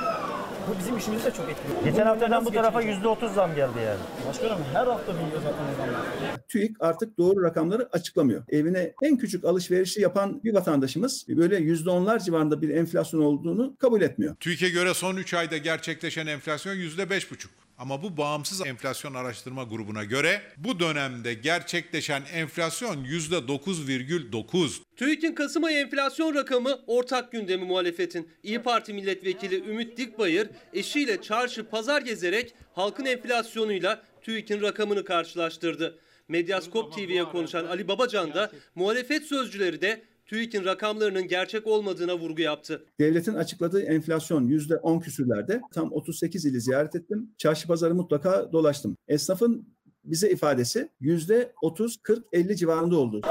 [0.68, 1.84] Bu bizim işimizi de çok etkiliyor.
[1.84, 3.18] Geçen Bunu haftadan bu tarafa geçineceğiz?
[3.18, 4.00] %30 zam geldi yani.
[4.28, 6.02] Başkanım her hafta biliyor zaten zamlar.
[6.48, 8.44] TÜİK artık doğru rakamları açıklamıyor.
[8.50, 14.36] Evine en küçük alışverişi yapan bir vatandaşımız böyle %10'lar civarında bir enflasyon olduğunu kabul etmiyor.
[14.36, 17.48] TÜİK'e göre son 3 ayda gerçekleşen enflasyon %5,5.
[17.78, 24.87] Ama bu bağımsız enflasyon araştırma grubuna göre bu dönemde gerçekleşen enflasyon %9,9.
[24.98, 28.28] TÜİK'in Kasım ayı enflasyon rakamı ortak gündemi muhalefetin.
[28.44, 36.00] İyi Parti milletvekili Ümit Dikbayır eşiyle çarşı pazar gezerek halkın enflasyonuyla TÜİK'in rakamını karşılaştırdı.
[36.28, 42.86] Medyaskop TV'ye konuşan Ali Babacan da muhalefet sözcüleri de TÜİK'in rakamlarının gerçek olmadığına vurgu yaptı.
[43.00, 45.62] Devletin açıkladığı enflasyon %10 küsürlerde.
[45.74, 47.32] Tam 38 ili ziyaret ettim.
[47.38, 48.98] Çarşı pazarı mutlaka dolaştım.
[49.08, 49.68] Esnafın
[50.04, 53.22] bize ifadesi %30, 40, 50 civarında oldu.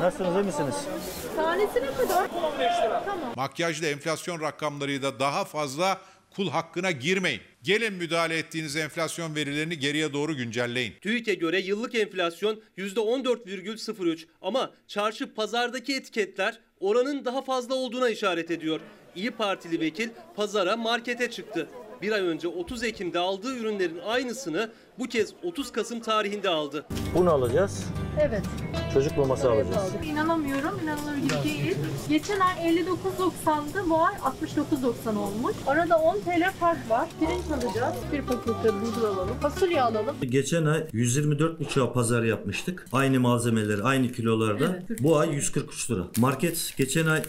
[0.00, 0.74] Nasılsınız iyi misiniz?
[1.36, 2.28] Tanesi ne kadar?
[2.30, 3.02] 15 lira.
[3.06, 3.32] Tamam.
[3.36, 7.40] Makyajlı enflasyon rakamlarıyla daha fazla kul hakkına girmeyin.
[7.62, 10.94] Gelin müdahale ettiğiniz enflasyon verilerini geriye doğru güncelleyin.
[11.00, 18.80] TÜİK'e göre yıllık enflasyon %14,03 ama çarşı pazardaki etiketler oranın daha fazla olduğuna işaret ediyor.
[19.16, 21.68] İyi Partili vekil pazara markete çıktı.
[22.02, 26.86] Bir ay önce 30 Ekim'de aldığı ürünlerin aynısını bu kez 30 Kasım tarihinde aldı.
[27.14, 27.84] Bunu alacağız.
[28.20, 28.42] Evet.
[28.94, 29.92] Çocuk maması alacağız.
[30.04, 31.76] İnanamıyorum, inanılır gibi değil.
[32.08, 35.54] Geçen ay 59.90'dı, bu ay 69.90 olmuş.
[35.66, 37.08] Arada 10 TL fark var.
[37.20, 40.16] Pirinç alacağız, bir pakette bulgur alalım, fasulye alalım.
[40.20, 42.86] Geçen ay 124,5'a pazar yapmıştık.
[42.92, 44.64] Aynı malzemeler, aynı kilolarda.
[44.88, 45.02] Evet.
[45.02, 46.02] Bu ay 143 lira.
[46.16, 47.22] Market geçen ay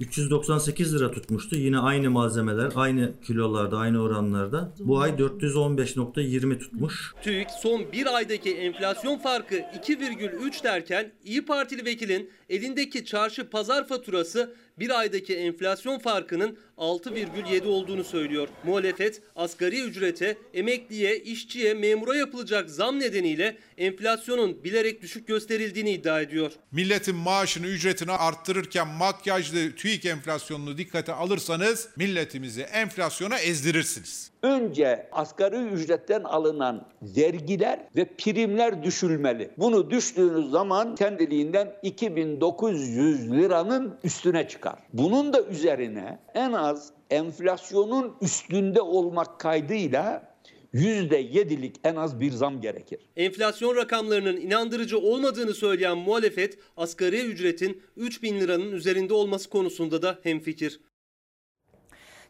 [0.00, 1.56] 398 lira tutmuştu.
[1.56, 4.72] Yine aynı malzemeler, aynı kilolarda, aynı oranlarda.
[4.80, 7.14] Bu ay 415.20 tutmuş.
[7.22, 14.54] TÜİK son bir aydaki enflasyon farkı 2,3 derken İyi Partili vekilin elindeki çarşı pazar faturası
[14.78, 18.48] bir aydaki enflasyon farkının 6,7 olduğunu söylüyor.
[18.64, 26.52] Muhalefet asgari ücrete, emekliye, işçiye, memura yapılacak zam nedeniyle enflasyonun bilerek düşük gösterildiğini iddia ediyor.
[26.72, 34.30] Milletin maaşını, ücretini arttırırken makyajlı TÜİK enflasyonunu dikkate alırsanız milletimizi enflasyona ezdirirsiniz.
[34.42, 39.50] Önce asgari ücretten alınan vergiler ve primler düşülmeli.
[39.58, 44.78] Bunu düştüğünüz zaman kendiliğinden 2900 liranın üstüne çıkar.
[44.92, 46.67] Bunun da üzerine en az
[47.10, 50.28] enflasyonun üstünde olmak kaydıyla
[50.74, 52.98] %7'lik en az bir zam gerekir.
[53.16, 60.80] Enflasyon rakamlarının inandırıcı olmadığını söyleyen muhalefet asgari ücretin 3000 liranın üzerinde olması konusunda da hemfikir.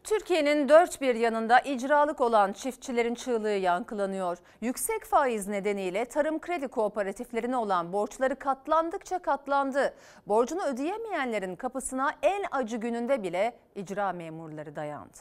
[0.03, 4.37] Türkiye'nin dört bir yanında icralık olan çiftçilerin çığlığı yankılanıyor.
[4.61, 9.93] Yüksek faiz nedeniyle tarım kredi kooperatiflerine olan borçları katlandıkça katlandı.
[10.27, 15.17] Borcunu ödeyemeyenlerin kapısına en acı gününde bile icra memurları dayandı.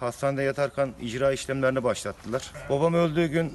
[0.00, 2.52] Hastanede yatarken icra işlemlerini başlattılar.
[2.70, 3.52] Babam öldüğü gün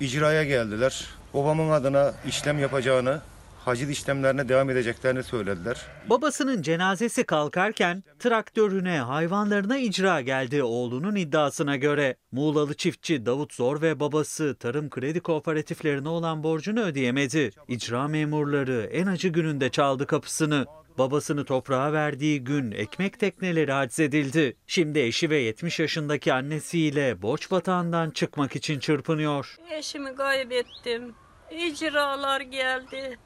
[0.00, 1.08] icraya geldiler.
[1.34, 3.20] Babamın adına işlem yapacağını
[3.68, 5.86] hacil işlemlerine devam edeceklerini söylediler.
[6.10, 12.16] Babasının cenazesi kalkarken traktörüne, hayvanlarına icra geldi oğlunun iddiasına göre.
[12.32, 17.50] Muğlalı çiftçi Davut Zor ve babası tarım kredi kooperatiflerine olan borcunu ödeyemedi.
[17.68, 20.66] İcra memurları en acı gününde çaldı kapısını.
[20.98, 24.56] Babasını toprağa verdiği gün ekmek tekneleri haczedildi.
[24.66, 29.56] Şimdi eşi ve 70 yaşındaki annesiyle borç batağından çıkmak için çırpınıyor.
[29.70, 31.14] Eşimi kaybettim.
[31.50, 33.18] İcralar geldi.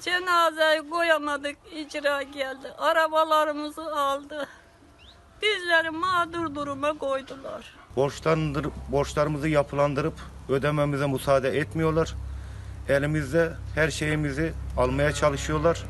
[0.00, 2.72] Cenazeyi koyamadık, icra geldi.
[2.78, 4.48] Arabalarımızı aldı.
[5.42, 7.74] Bizleri mağdur duruma koydular.
[7.96, 10.14] Borçlandır, borçlarımızı yapılandırıp
[10.48, 12.14] ödememize müsaade etmiyorlar.
[12.88, 15.84] Elimizde her şeyimizi almaya çalışıyorlar.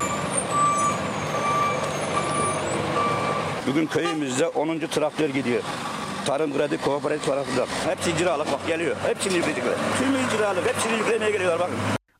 [3.66, 4.78] Bugün köyümüzde 10.
[4.78, 5.62] traktör gidiyor.
[6.26, 7.66] Tarım kredi kooperatif tarafından.
[7.86, 8.96] Hepsi icralık bak geliyor.
[9.06, 9.74] Hepsini yükledikler.
[9.98, 11.76] Tüm icralık hepsini yüklemeye geliyorlar bakın.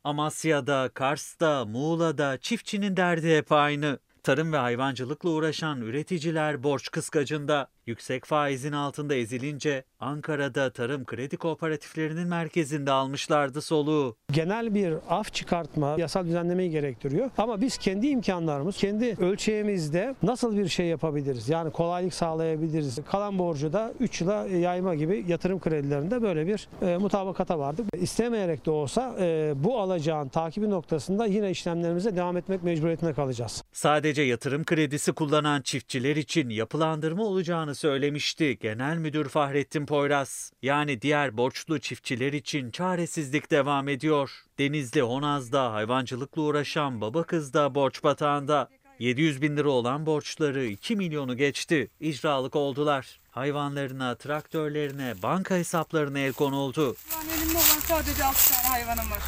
[0.09, 3.99] Amasya'da, Kars'ta, Muğla'da çiftçinin derdi hep aynı.
[4.23, 7.67] Tarım ve hayvancılıkla uğraşan üreticiler borç kıskacında.
[7.89, 14.15] Yüksek faizin altında ezilince Ankara'da tarım kredi kooperatiflerinin merkezinde almışlardı soluğu.
[14.31, 17.29] Genel bir af çıkartma yasal düzenlemeyi gerektiriyor.
[17.37, 21.49] Ama biz kendi imkanlarımız, kendi ölçeğimizde nasıl bir şey yapabiliriz?
[21.49, 22.99] Yani kolaylık sağlayabiliriz.
[23.11, 27.85] Kalan borcu da 3 yıla yayma gibi yatırım kredilerinde böyle bir e, mutabakata vardık.
[27.93, 33.63] İstemeyerek de olsa e, bu alacağın takibi noktasında yine işlemlerimize devam etmek mecburiyetinde kalacağız.
[33.71, 40.51] Sadece yatırım kredisi kullanan çiftçiler için yapılandırma olacağını söylemişti Genel Müdür Fahrettin Poyraz.
[40.61, 44.31] Yani diğer borçlu çiftçiler için çaresizlik devam ediyor.
[44.59, 48.69] Denizli Honaz'da hayvancılıkla uğraşan baba kız da borç batağında.
[48.99, 51.89] 700 bin lira olan borçları 2 milyonu geçti.
[51.99, 53.19] İcralık oldular.
[53.31, 56.95] Hayvanlarına, traktörlerine, banka hesaplarına el konuldu.
[57.15, 59.19] An elimde olan sadece 6 tane hayvanım var.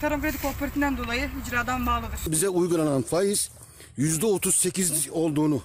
[0.00, 2.18] Tarım Kredi Kooperatifinden dolayı icradan bağlıdır.
[2.26, 3.50] Bize uygulanan faiz
[3.98, 5.62] %38 olduğunu,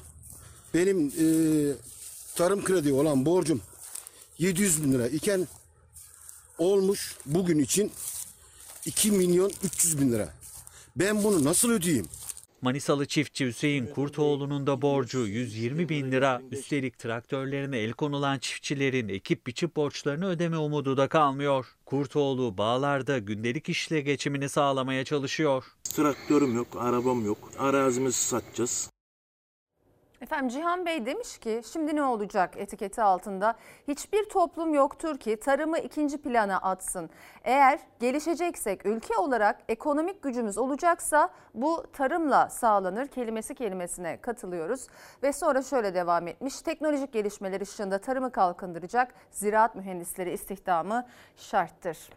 [0.74, 1.26] benim e,
[2.40, 3.62] tarım kredi olan borcum
[4.38, 5.48] 700 bin lira iken
[6.58, 7.92] olmuş bugün için
[8.86, 10.34] 2 milyon 300 bin lira.
[10.96, 12.06] Ben bunu nasıl ödeyeyim?
[12.62, 16.42] Manisalı çiftçi Hüseyin Kurtoğlu'nun da borcu 120 bin lira.
[16.52, 21.66] Üstelik traktörlerine el konulan çiftçilerin ekip biçip borçlarını ödeme umudu da kalmıyor.
[21.86, 25.66] Kurtoğlu bağlarda gündelik işle geçimini sağlamaya çalışıyor.
[25.84, 27.52] Traktörüm yok, arabam yok.
[27.58, 28.90] Arazimizi satacağız.
[30.22, 33.56] Efendim Cihan Bey demiş ki şimdi ne olacak etiketi altında?
[33.88, 37.10] Hiçbir toplum yoktur ki tarımı ikinci plana atsın.
[37.44, 44.88] Eğer gelişeceksek ülke olarak ekonomik gücümüz olacaksa bu tarımla sağlanır kelimesi kelimesine katılıyoruz.
[45.24, 46.62] Ve sonra şöyle devam etmiş.
[46.62, 51.06] Teknolojik gelişmeler ışığında tarımı kalkındıracak ziraat mühendisleri istihdamı
[51.38, 52.10] şarttır.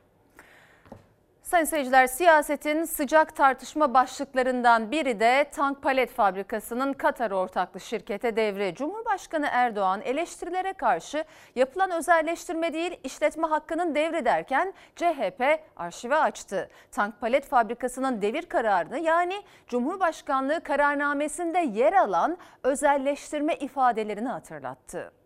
[1.42, 8.74] Sayın seyirciler siyasetin sıcak tartışma başlıklarından biri de tank palet fabrikasının Katar ortaklı şirkete devri.
[8.74, 11.24] Cumhurbaşkanı Erdoğan eleştirilere karşı
[11.56, 16.70] yapılan özelleştirme değil işletme hakkının devri derken CHP arşive açtı.
[16.90, 25.21] Tank palet fabrikasının devir kararını yani Cumhurbaşkanlığı kararnamesinde yer alan özelleştirme ifadelerini hatırlattı.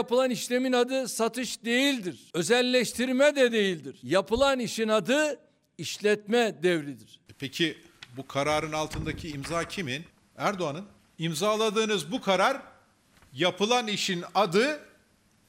[0.00, 2.30] Yapılan işlemin adı satış değildir.
[2.34, 3.98] Özelleştirme de değildir.
[4.02, 5.40] Yapılan işin adı
[5.78, 7.20] işletme devridir.
[7.38, 7.78] Peki
[8.16, 10.04] bu kararın altındaki imza kimin?
[10.36, 10.84] Erdoğan'ın.
[11.18, 12.62] İmzaladığınız bu karar
[13.32, 14.80] yapılan işin adı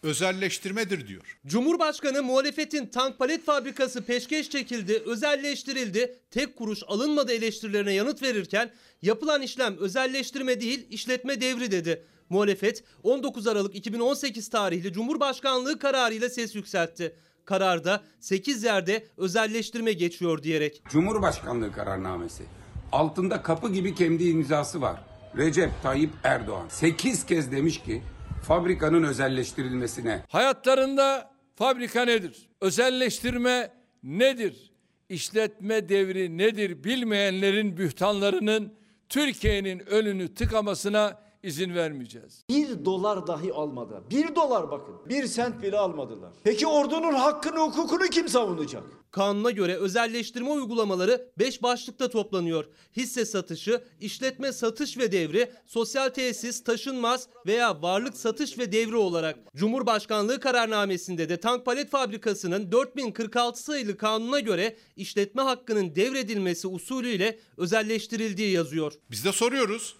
[0.04, 1.38] özelleştirmedir diyor.
[1.48, 9.42] Cumhurbaşkanı muhalefetin tank palet fabrikası peşkeş çekildi, özelleştirildi, tek kuruş alınmadı eleştirilerine yanıt verirken yapılan
[9.42, 12.06] işlem özelleştirme değil işletme devri dedi.
[12.30, 17.16] Muhalefet 19 Aralık 2018 tarihli Cumhurbaşkanlığı kararıyla ses yükseltti.
[17.46, 20.82] Kararda 8 yerde özelleştirme geçiyor diyerek.
[20.90, 22.44] Cumhurbaşkanlığı kararnamesi.
[22.92, 25.02] Altında kapı gibi kendi imzası var.
[25.38, 28.02] Recep Tayyip Erdoğan 8 kez demiş ki
[28.48, 30.24] fabrikanın özelleştirilmesine.
[30.30, 32.50] Hayatlarında fabrika nedir?
[32.62, 33.72] Özelleştirme
[34.04, 34.72] nedir?
[35.10, 38.74] İşletme devri nedir bilmeyenlerin bühtanlarının
[39.10, 42.44] Türkiye'nin önünü tıkamasına izin vermeyeceğiz.
[42.50, 44.04] Bir dolar dahi almadı.
[44.12, 44.96] Bir dolar bakın.
[45.10, 46.34] Bir sent bile almadılar.
[46.44, 48.84] Peki ordunun hakkını hukukunu kim savunacak?
[49.12, 52.66] Kanuna göre özelleştirme uygulamaları 5 başlıkta toplanıyor.
[52.98, 59.40] Hisse satışı, işletme satış ve devri, sosyal tesis, taşınmaz veya varlık satış ve devri olarak.
[59.56, 68.52] Cumhurbaşkanlığı kararnamesinde de tank palet fabrikasının 4046 sayılı kanuna göre işletme hakkının devredilmesi usulüyle özelleştirildiği
[68.52, 68.94] yazıyor.
[69.12, 69.96] Biz de soruyoruz.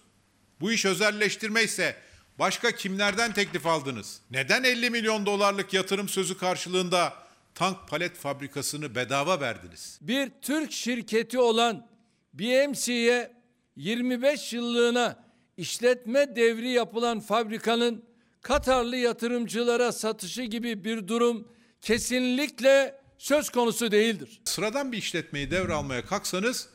[0.60, 1.96] Bu iş özelleştirme ise
[2.38, 4.20] başka kimlerden teklif aldınız?
[4.30, 7.12] Neden 50 milyon dolarlık yatırım sözü karşılığında
[7.54, 9.98] tank palet fabrikasını bedava verdiniz?
[10.00, 11.86] Bir Türk şirketi olan
[12.34, 13.32] BMC'ye
[13.76, 15.24] 25 yıllığına
[15.56, 18.08] işletme devri yapılan fabrikanın
[18.42, 21.48] Katarlı yatırımcılara satışı gibi bir durum
[21.80, 24.40] kesinlikle söz konusu değildir.
[24.44, 26.68] Sıradan bir işletmeyi devralmaya kalksanız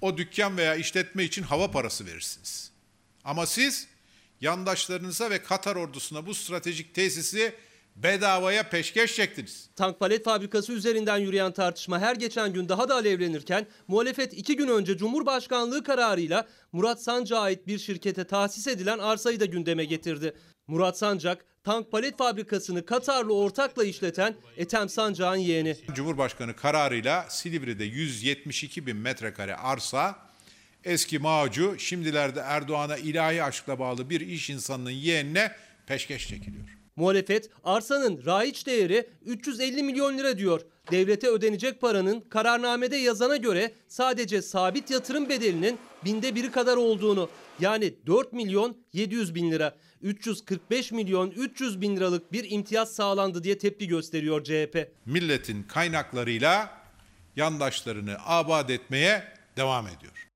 [0.00, 2.70] o dükkan veya işletme için hava parası verirsiniz.
[3.24, 3.88] Ama siz
[4.40, 7.54] yandaşlarınıza ve Katar ordusuna bu stratejik tesisi
[7.96, 9.68] bedavaya peşkeş çektiniz.
[9.76, 14.68] Tank palet fabrikası üzerinden yürüyen tartışma her geçen gün daha da alevlenirken muhalefet iki gün
[14.68, 20.34] önce Cumhurbaşkanlığı kararıyla Murat Sancak'a ait bir şirkete tahsis edilen arsayı da gündeme getirdi.
[20.66, 25.76] Murat Sancak, tank palet fabrikasını Katarlı ortakla işleten Ethem Sancak'ın yeğeni.
[25.94, 30.16] Cumhurbaşkanı kararıyla Silivri'de 172 bin metrekare arsa
[30.84, 35.52] eski Mağcu şimdilerde Erdoğan'a ilahi aşkla bağlı bir iş insanının yeğenine
[35.86, 36.64] peşkeş çekiliyor.
[36.96, 40.60] Muhalefet arsanın raiç değeri 350 milyon lira diyor.
[40.90, 47.28] Devlete ödenecek paranın kararnamede yazana göre sadece sabit yatırım bedelinin binde biri kadar olduğunu
[47.60, 53.58] yani 4 milyon 700 bin lira 345 milyon 300 bin liralık bir imtiyaz sağlandı diye
[53.58, 54.88] tepki gösteriyor CHP.
[55.06, 56.80] Milletin kaynaklarıyla
[57.36, 60.28] yandaşlarını abad etmeye devam ediyor.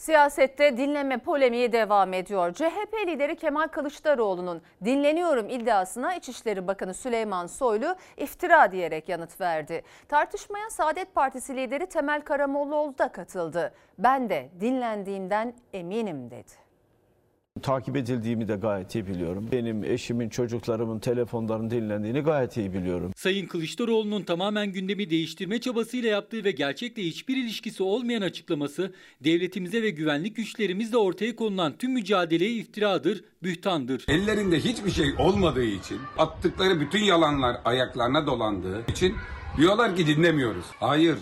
[0.00, 2.52] Siyasette dinleme polemiği devam ediyor.
[2.52, 9.82] CHP lideri Kemal Kılıçdaroğlu'nun dinleniyorum iddiasına İçişleri Bakanı Süleyman Soylu iftira diyerek yanıt verdi.
[10.08, 13.74] Tartışmaya Saadet Partisi lideri Temel Karamollaoğlu da katıldı.
[13.98, 16.69] Ben de dinlendiğimden eminim dedi.
[17.62, 19.48] Takip edildiğimi de gayet iyi biliyorum.
[19.52, 23.12] Benim eşimin, çocuklarımın telefonlarının dinlendiğini gayet iyi biliyorum.
[23.16, 28.92] Sayın Kılıçdaroğlu'nun tamamen gündemi değiştirme çabasıyla yaptığı ve gerçekle hiçbir ilişkisi olmayan açıklaması
[29.24, 34.04] devletimize ve güvenlik güçlerimizle ortaya konulan tüm mücadeleye iftiradır, bühtandır.
[34.08, 39.14] Ellerinde hiçbir şey olmadığı için, attıkları bütün yalanlar ayaklarına dolandığı için
[39.56, 40.64] diyorlar ki dinlemiyoruz.
[40.80, 41.16] Hayır,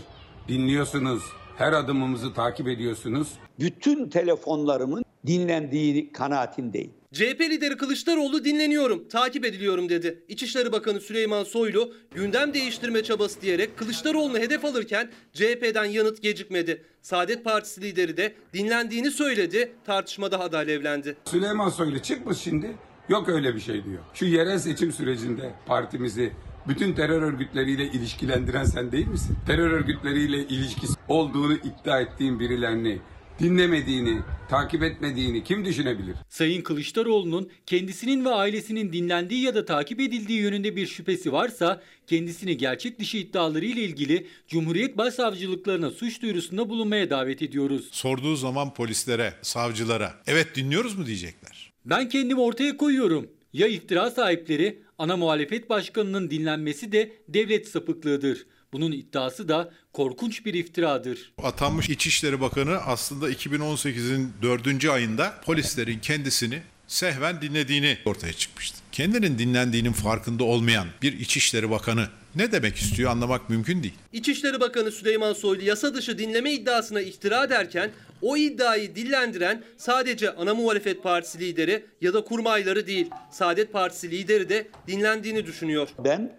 [0.49, 1.22] dinliyorsunuz.
[1.59, 3.29] Her adımımızı takip ediyorsunuz.
[3.61, 6.93] Bütün telefonlarımın dinlendiği kanaatindeyim.
[7.13, 10.25] CHP lideri Kılıçdaroğlu dinleniyorum, takip ediliyorum dedi.
[10.29, 16.85] İçişleri Bakanı Süleyman Soylu gündem değiştirme çabası diyerek Kılıçdaroğlu'nu hedef alırken CHP'den yanıt gecikmedi.
[17.03, 21.17] Saadet Partisi lideri de dinlendiğini söyledi, tartışma daha da alevlendi.
[21.25, 22.77] Süleyman Soylu çıkmış şimdi.
[23.09, 23.99] Yok öyle bir şey diyor.
[24.15, 26.33] Şu yerel seçim sürecinde partimizi
[26.69, 29.37] bütün terör örgütleriyle ilişkilendiren sen değil misin?
[29.47, 32.99] Terör örgütleriyle ilişkisi olduğunu iddia ettiğin birilerini
[33.39, 36.16] dinlemediğini, takip etmediğini kim düşünebilir?
[36.29, 42.57] Sayın Kılıçdaroğlu'nun kendisinin ve ailesinin dinlendiği ya da takip edildiği yönünde bir şüphesi varsa kendisini
[42.57, 47.89] gerçek dışı iddiaları ile ilgili Cumhuriyet Başsavcılıklarına suç duyurusunda bulunmaya davet ediyoruz.
[47.93, 51.73] Sorduğu zaman polislere, savcılara evet dinliyoruz mu diyecekler.
[51.85, 53.38] Ben kendimi ortaya koyuyorum.
[53.53, 58.47] Ya iftira sahipleri ana muhalefet başkanının dinlenmesi de devlet sapıklığıdır.
[58.73, 61.33] Bunun iddiası da korkunç bir iftiradır.
[61.43, 64.85] Atanmış İçişleri Bakanı aslında 2018'in 4.
[64.85, 68.79] ayında polislerin kendisini sehven dinlediğini ortaya çıkmıştı.
[68.99, 73.95] Kendinin dinlendiğinin farkında olmayan bir İçişleri Bakanı ne demek istiyor anlamak mümkün değil.
[74.13, 77.91] İçişleri Bakanı Süleyman Soylu yasa dışı dinleme iddiasına iftira derken
[78.23, 83.11] o iddiayı dillendiren sadece ana muhalefet partisi lideri ya da kurmayları değil.
[83.31, 85.89] Saadet Partisi lideri de dinlendiğini düşünüyor.
[86.05, 86.33] Ben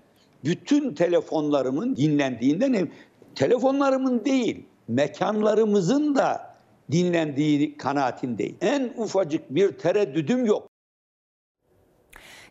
[0.45, 2.91] bütün telefonlarımın dinlendiğinden.
[3.35, 6.55] Telefonlarımın değil, mekanlarımızın da
[6.91, 8.57] dinlendiği kanaatindeyim.
[8.61, 10.68] En ufacık bir tereddüdüm yok.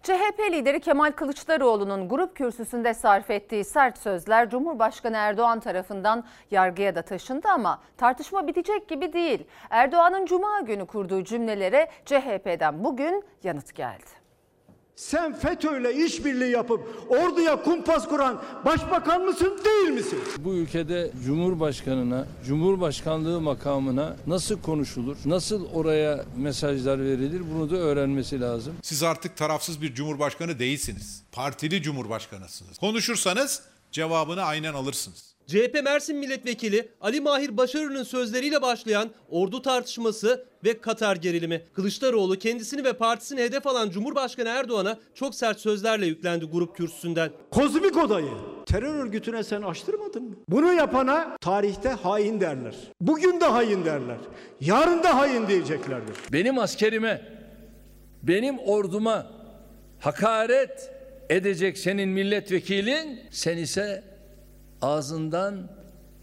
[0.03, 7.03] CHP lideri Kemal Kılıçdaroğlu'nun grup kürsüsünde sarf ettiği sert sözler Cumhurbaşkanı Erdoğan tarafından yargıya da
[7.03, 9.45] taşındı ama tartışma bitecek gibi değil.
[9.71, 14.18] Erdoğan'ın cuma günü kurduğu cümlelere CHP'den bugün yanıt geldi.
[14.99, 20.19] Sen FETÖ'yle işbirliği yapıp orduya kumpas kuran başbakan mısın değil misin?
[20.39, 28.75] Bu ülkede Cumhurbaşkanına, Cumhurbaşkanlığı makamına nasıl konuşulur, nasıl oraya mesajlar verilir bunu da öğrenmesi lazım.
[28.83, 31.23] Siz artık tarafsız bir cumhurbaşkanı değilsiniz.
[31.33, 32.79] Partili cumhurbaşkanısınız.
[32.79, 35.28] Konuşursanız cevabını aynen alırsınız.
[35.49, 41.63] CHP Mersin Milletvekili Ali Mahir Başarı'nın sözleriyle başlayan ordu tartışması ve Katar gerilimi.
[41.75, 47.31] Kılıçdaroğlu kendisini ve partisini hedef alan Cumhurbaşkanı Erdoğan'a çok sert sözlerle yüklendi grup kürsüsünden.
[47.51, 48.31] Kozmik odayı
[48.67, 50.37] terör örgütüne sen açtırmadın mı?
[50.49, 52.75] Bunu yapana tarihte hain derler.
[53.01, 54.19] Bugün de hain derler.
[54.61, 56.17] Yarın da hain diyeceklerdir.
[56.33, 57.23] Benim askerime,
[58.23, 59.27] benim orduma
[60.01, 60.91] hakaret
[61.31, 64.08] edecek senin milletvekilin, sen ise
[64.83, 65.71] ağzından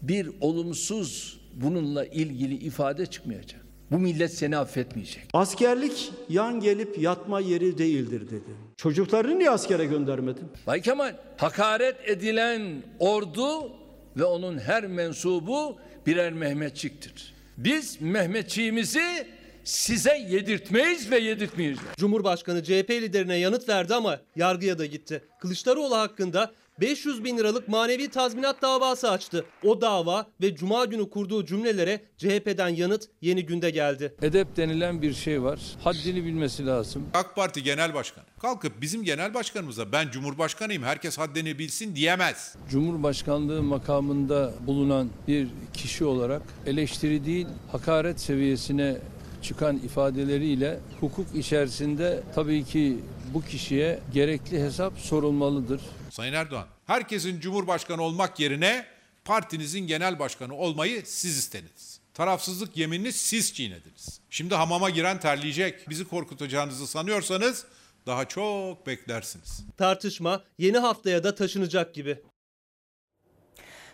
[0.02, 3.66] bir olumsuz bununla ilgili ifade çıkmayacak.
[3.90, 5.24] Bu millet seni affetmeyecek.
[5.32, 8.50] Askerlik yan gelip yatma yeri değildir dedi.
[8.76, 10.44] Çocuklarını niye askere göndermedin?
[10.66, 13.72] Bay Kemal, hakaret edilen ordu
[14.16, 15.76] ve onun her mensubu
[16.06, 17.34] birer Mehmetçiktir.
[17.56, 19.26] Biz Mehmetçiğimizi
[19.64, 21.78] size yedirtmeyiz ve yedirtmeyiz.
[21.96, 25.24] Cumhurbaşkanı CHP liderine yanıt verdi ama yargıya da gitti.
[25.40, 29.44] Kılıçdaroğlu hakkında 500 bin liralık manevi tazminat davası açtı.
[29.64, 34.14] O dava ve cuma günü kurduğu cümlelere CHP'den yanıt yeni günde geldi.
[34.22, 35.60] Edep denilen bir şey var.
[35.84, 37.06] Haddini bilmesi lazım.
[37.14, 42.56] AK Parti Genel Başkanı kalkıp bizim genel başkanımıza ben cumhurbaşkanıyım herkes haddini bilsin diyemez.
[42.70, 48.96] Cumhurbaşkanlığı makamında bulunan bir kişi olarak eleştiri değil hakaret seviyesine
[49.42, 52.98] çıkan ifadeleriyle hukuk içerisinde tabii ki
[53.34, 55.80] bu kişiye gerekli hesap sorulmalıdır.
[56.16, 58.86] Sayın Erdoğan herkesin cumhurbaşkanı olmak yerine
[59.24, 62.00] partinizin genel başkanı olmayı siz istediniz.
[62.14, 64.20] Tarafsızlık yeminini siz çiğnediniz.
[64.30, 65.90] Şimdi hamama giren terleyecek.
[65.90, 67.66] Bizi korkutacağınızı sanıyorsanız
[68.06, 69.64] daha çok beklersiniz.
[69.76, 72.22] Tartışma yeni haftaya da taşınacak gibi.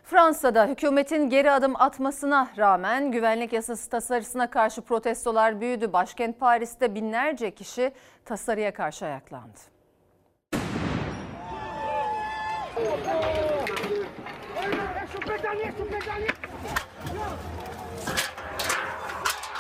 [0.05, 5.93] Fransa'da hükümetin geri adım atmasına rağmen güvenlik yasası tasarısına karşı protestolar büyüdü.
[5.93, 7.93] Başkent Paris'te binlerce kişi
[8.25, 9.72] tasarıya karşı ayaklandı.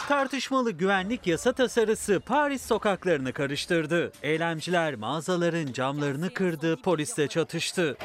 [0.08, 4.12] Tartışmalı güvenlik yasa tasarısı Paris sokaklarını karıştırdı.
[4.22, 7.96] Eylemciler mağazaların camlarını kırdı, polisle çatıştı.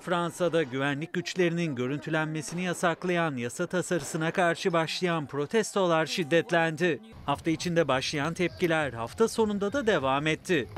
[0.00, 7.00] Fransa'da güvenlik güçlerinin görüntülenmesini yasaklayan yasa tasarısına karşı başlayan protestolar şiddetlendi.
[7.26, 10.68] Hafta içinde başlayan tepkiler hafta sonunda da devam etti.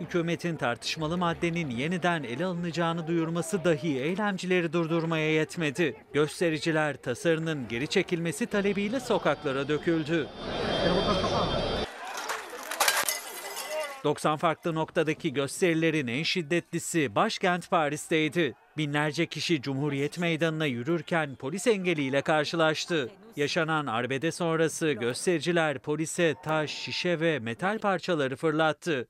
[0.00, 5.96] Hükümetin tartışmalı maddenin yeniden ele alınacağını duyurması dahi eylemcileri durdurmaya yetmedi.
[6.12, 10.28] Göstericiler tasarının geri çekilmesi talebiyle sokaklara döküldü.
[14.06, 18.54] 90 farklı noktadaki gösterilerin en şiddetlisi başkent Paris'teydi.
[18.76, 23.10] Binlerce kişi Cumhuriyet Meydanı'na yürürken polis engeliyle karşılaştı.
[23.36, 29.06] Yaşanan arbede sonrası göstericiler polise taş, şişe ve metal parçaları fırlattı.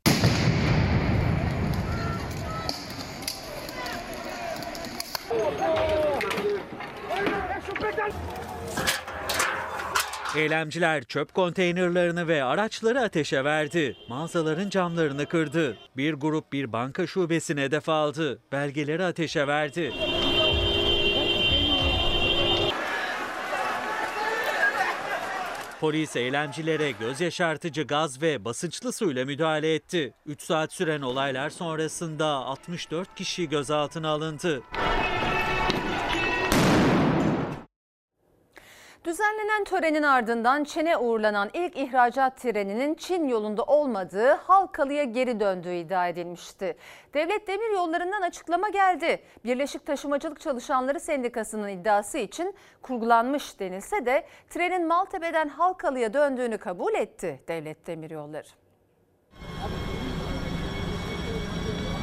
[10.37, 13.97] Eylemciler çöp konteynerlarını ve araçları ateşe verdi.
[14.09, 15.77] Mağazaların camlarını kırdı.
[15.97, 18.39] Bir grup bir banka şubesine hedef aldı.
[18.53, 19.93] Belgeleri ateşe verdi.
[25.81, 30.15] Polis eylemcilere göz yaşartıcı gaz ve basınçlı suyla müdahale etti.
[30.27, 34.63] 3 saat süren olaylar sonrasında 64 kişi gözaltına alındı.
[39.07, 46.09] Düzenlenen törenin ardından Çin'e uğurlanan ilk ihracat treninin Çin yolunda olmadığı Halkalı'ya geri döndüğü iddia
[46.09, 46.77] edilmişti.
[47.15, 49.23] Devlet Demir Yolları'ndan açıklama geldi.
[49.45, 57.41] Birleşik Taşımacılık Çalışanları Sendikası'nın iddiası için kurgulanmış denilse de trenin Maltepe'den Halkalı'ya döndüğünü kabul etti
[57.49, 58.49] Devlet Demir Yolları.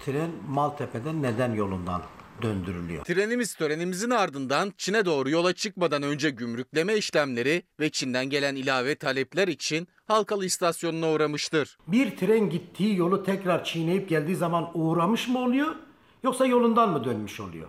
[0.06, 2.02] Tren Maltepe'den neden yolundan
[2.42, 3.06] döndürülüyor.
[3.06, 9.48] Trenimiz törenimizin ardından Çin'e doğru yola çıkmadan önce gümrükleme işlemleri ve Çin'den gelen ilave talepler
[9.48, 11.78] için Halkalı istasyonuna uğramıştır.
[11.88, 15.76] Bir tren gittiği yolu tekrar çiğneyip geldiği zaman uğramış mı oluyor
[16.24, 17.68] yoksa yolundan mı dönmüş oluyor?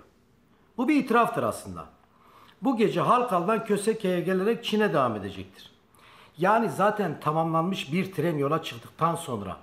[0.76, 1.86] Bu bir itiraftır aslında.
[2.62, 5.70] Bu gece Halkalı'dan Köseke'ye gelerek Çin'e devam edecektir.
[6.38, 9.56] Yani zaten tamamlanmış bir tren yola çıktıktan sonra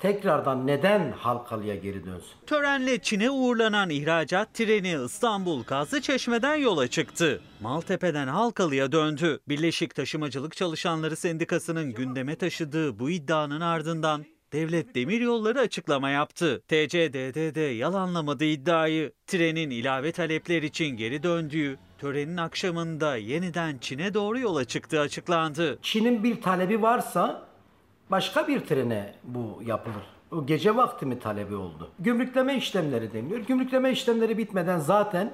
[0.00, 2.34] tekrardan neden Halkalı'ya geri dönsün?
[2.46, 7.40] Törenle Çin'e uğurlanan ihracat treni İstanbul Kazlıçeşme'den yola çıktı.
[7.60, 9.40] Maltepe'den Halkalı'ya döndü.
[9.48, 16.62] Birleşik Taşımacılık Çalışanları Sendikası'nın gündeme taşıdığı bu iddianın ardından Devlet Demiryolları açıklama yaptı.
[16.68, 19.12] TCDD'de yalanlamadı iddiayı.
[19.26, 25.78] Trenin ilave talepler için geri döndüğü, törenin akşamında yeniden Çin'e doğru yola çıktığı açıklandı.
[25.82, 27.49] Çin'in bir talebi varsa
[28.10, 30.04] başka bir trene bu yapılır.
[30.32, 31.90] O gece vakti mi talebi oldu?
[31.98, 33.40] Gümrükleme işlemleri deniliyor.
[33.40, 35.32] Gümrükleme işlemleri bitmeden zaten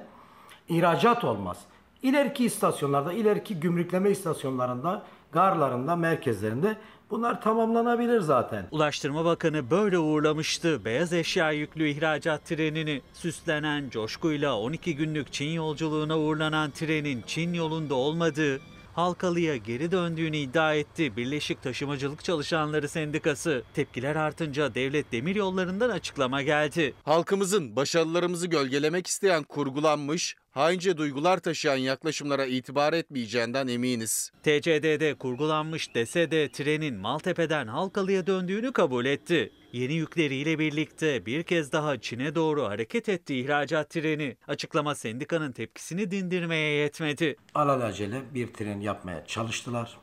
[0.69, 1.57] ihracat olmaz.
[2.03, 6.77] İleriki istasyonlarda, ileriki gümrükleme istasyonlarında, garlarında, merkezlerinde
[7.09, 8.65] bunlar tamamlanabilir zaten.
[8.71, 13.01] Ulaştırma Bakanı böyle uğurlamıştı beyaz eşya yüklü ihracat trenini.
[13.13, 18.59] Süslenen coşkuyla 12 günlük Çin yolculuğuna uğurlanan trenin Çin yolunda olmadığı,
[18.97, 23.63] Halkalı'ya geri döndüğünü iddia etti Birleşik Taşımacılık Çalışanları Sendikası.
[23.73, 26.93] Tepkiler artınca Devlet Demiryolları'ndan açıklama geldi.
[27.03, 34.31] Halkımızın başarılarımızı gölgelemek isteyen kurgulanmış haince duygular taşıyan yaklaşımlara itibar etmeyeceğinden eminiz.
[34.43, 39.51] TCD'de kurgulanmış dese de trenin Maltepe'den Halkalı'ya döndüğünü kabul etti.
[39.73, 44.37] Yeni yükleriyle birlikte bir kez daha Çin'e doğru hareket etti ihracat treni.
[44.47, 47.35] Açıklama sendikanın tepkisini dindirmeye yetmedi.
[47.55, 49.97] Alelacele bir tren yapmaya çalıştılar.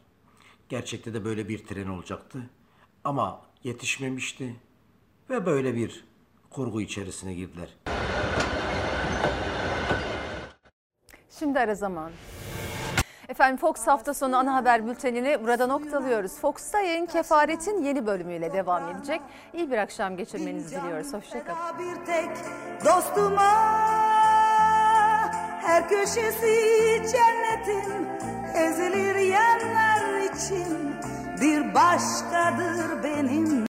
[0.68, 2.38] Gerçekte de böyle bir tren olacaktı.
[3.04, 4.56] Ama yetişmemişti
[5.30, 6.04] ve böyle bir
[6.50, 7.68] kurgu içerisine girdiler.
[11.44, 12.10] Şimdi ara zaman.
[13.28, 16.38] Efendim Fox hafta sonu ana haber bültenini burada noktalıyoruz.
[16.38, 19.20] Fox'ta yayın kefaretin yeni bölümüyle devam edecek.
[19.52, 21.12] İyi bir akşam geçirmenizi diliyoruz.
[21.12, 21.78] Hoşçakalın.
[21.78, 22.30] bir tek
[22.84, 23.52] dostuma
[25.62, 26.56] her köşesi
[27.12, 28.08] cennetin
[28.54, 30.94] ezilir yerler için
[31.40, 33.62] bir başkadır benim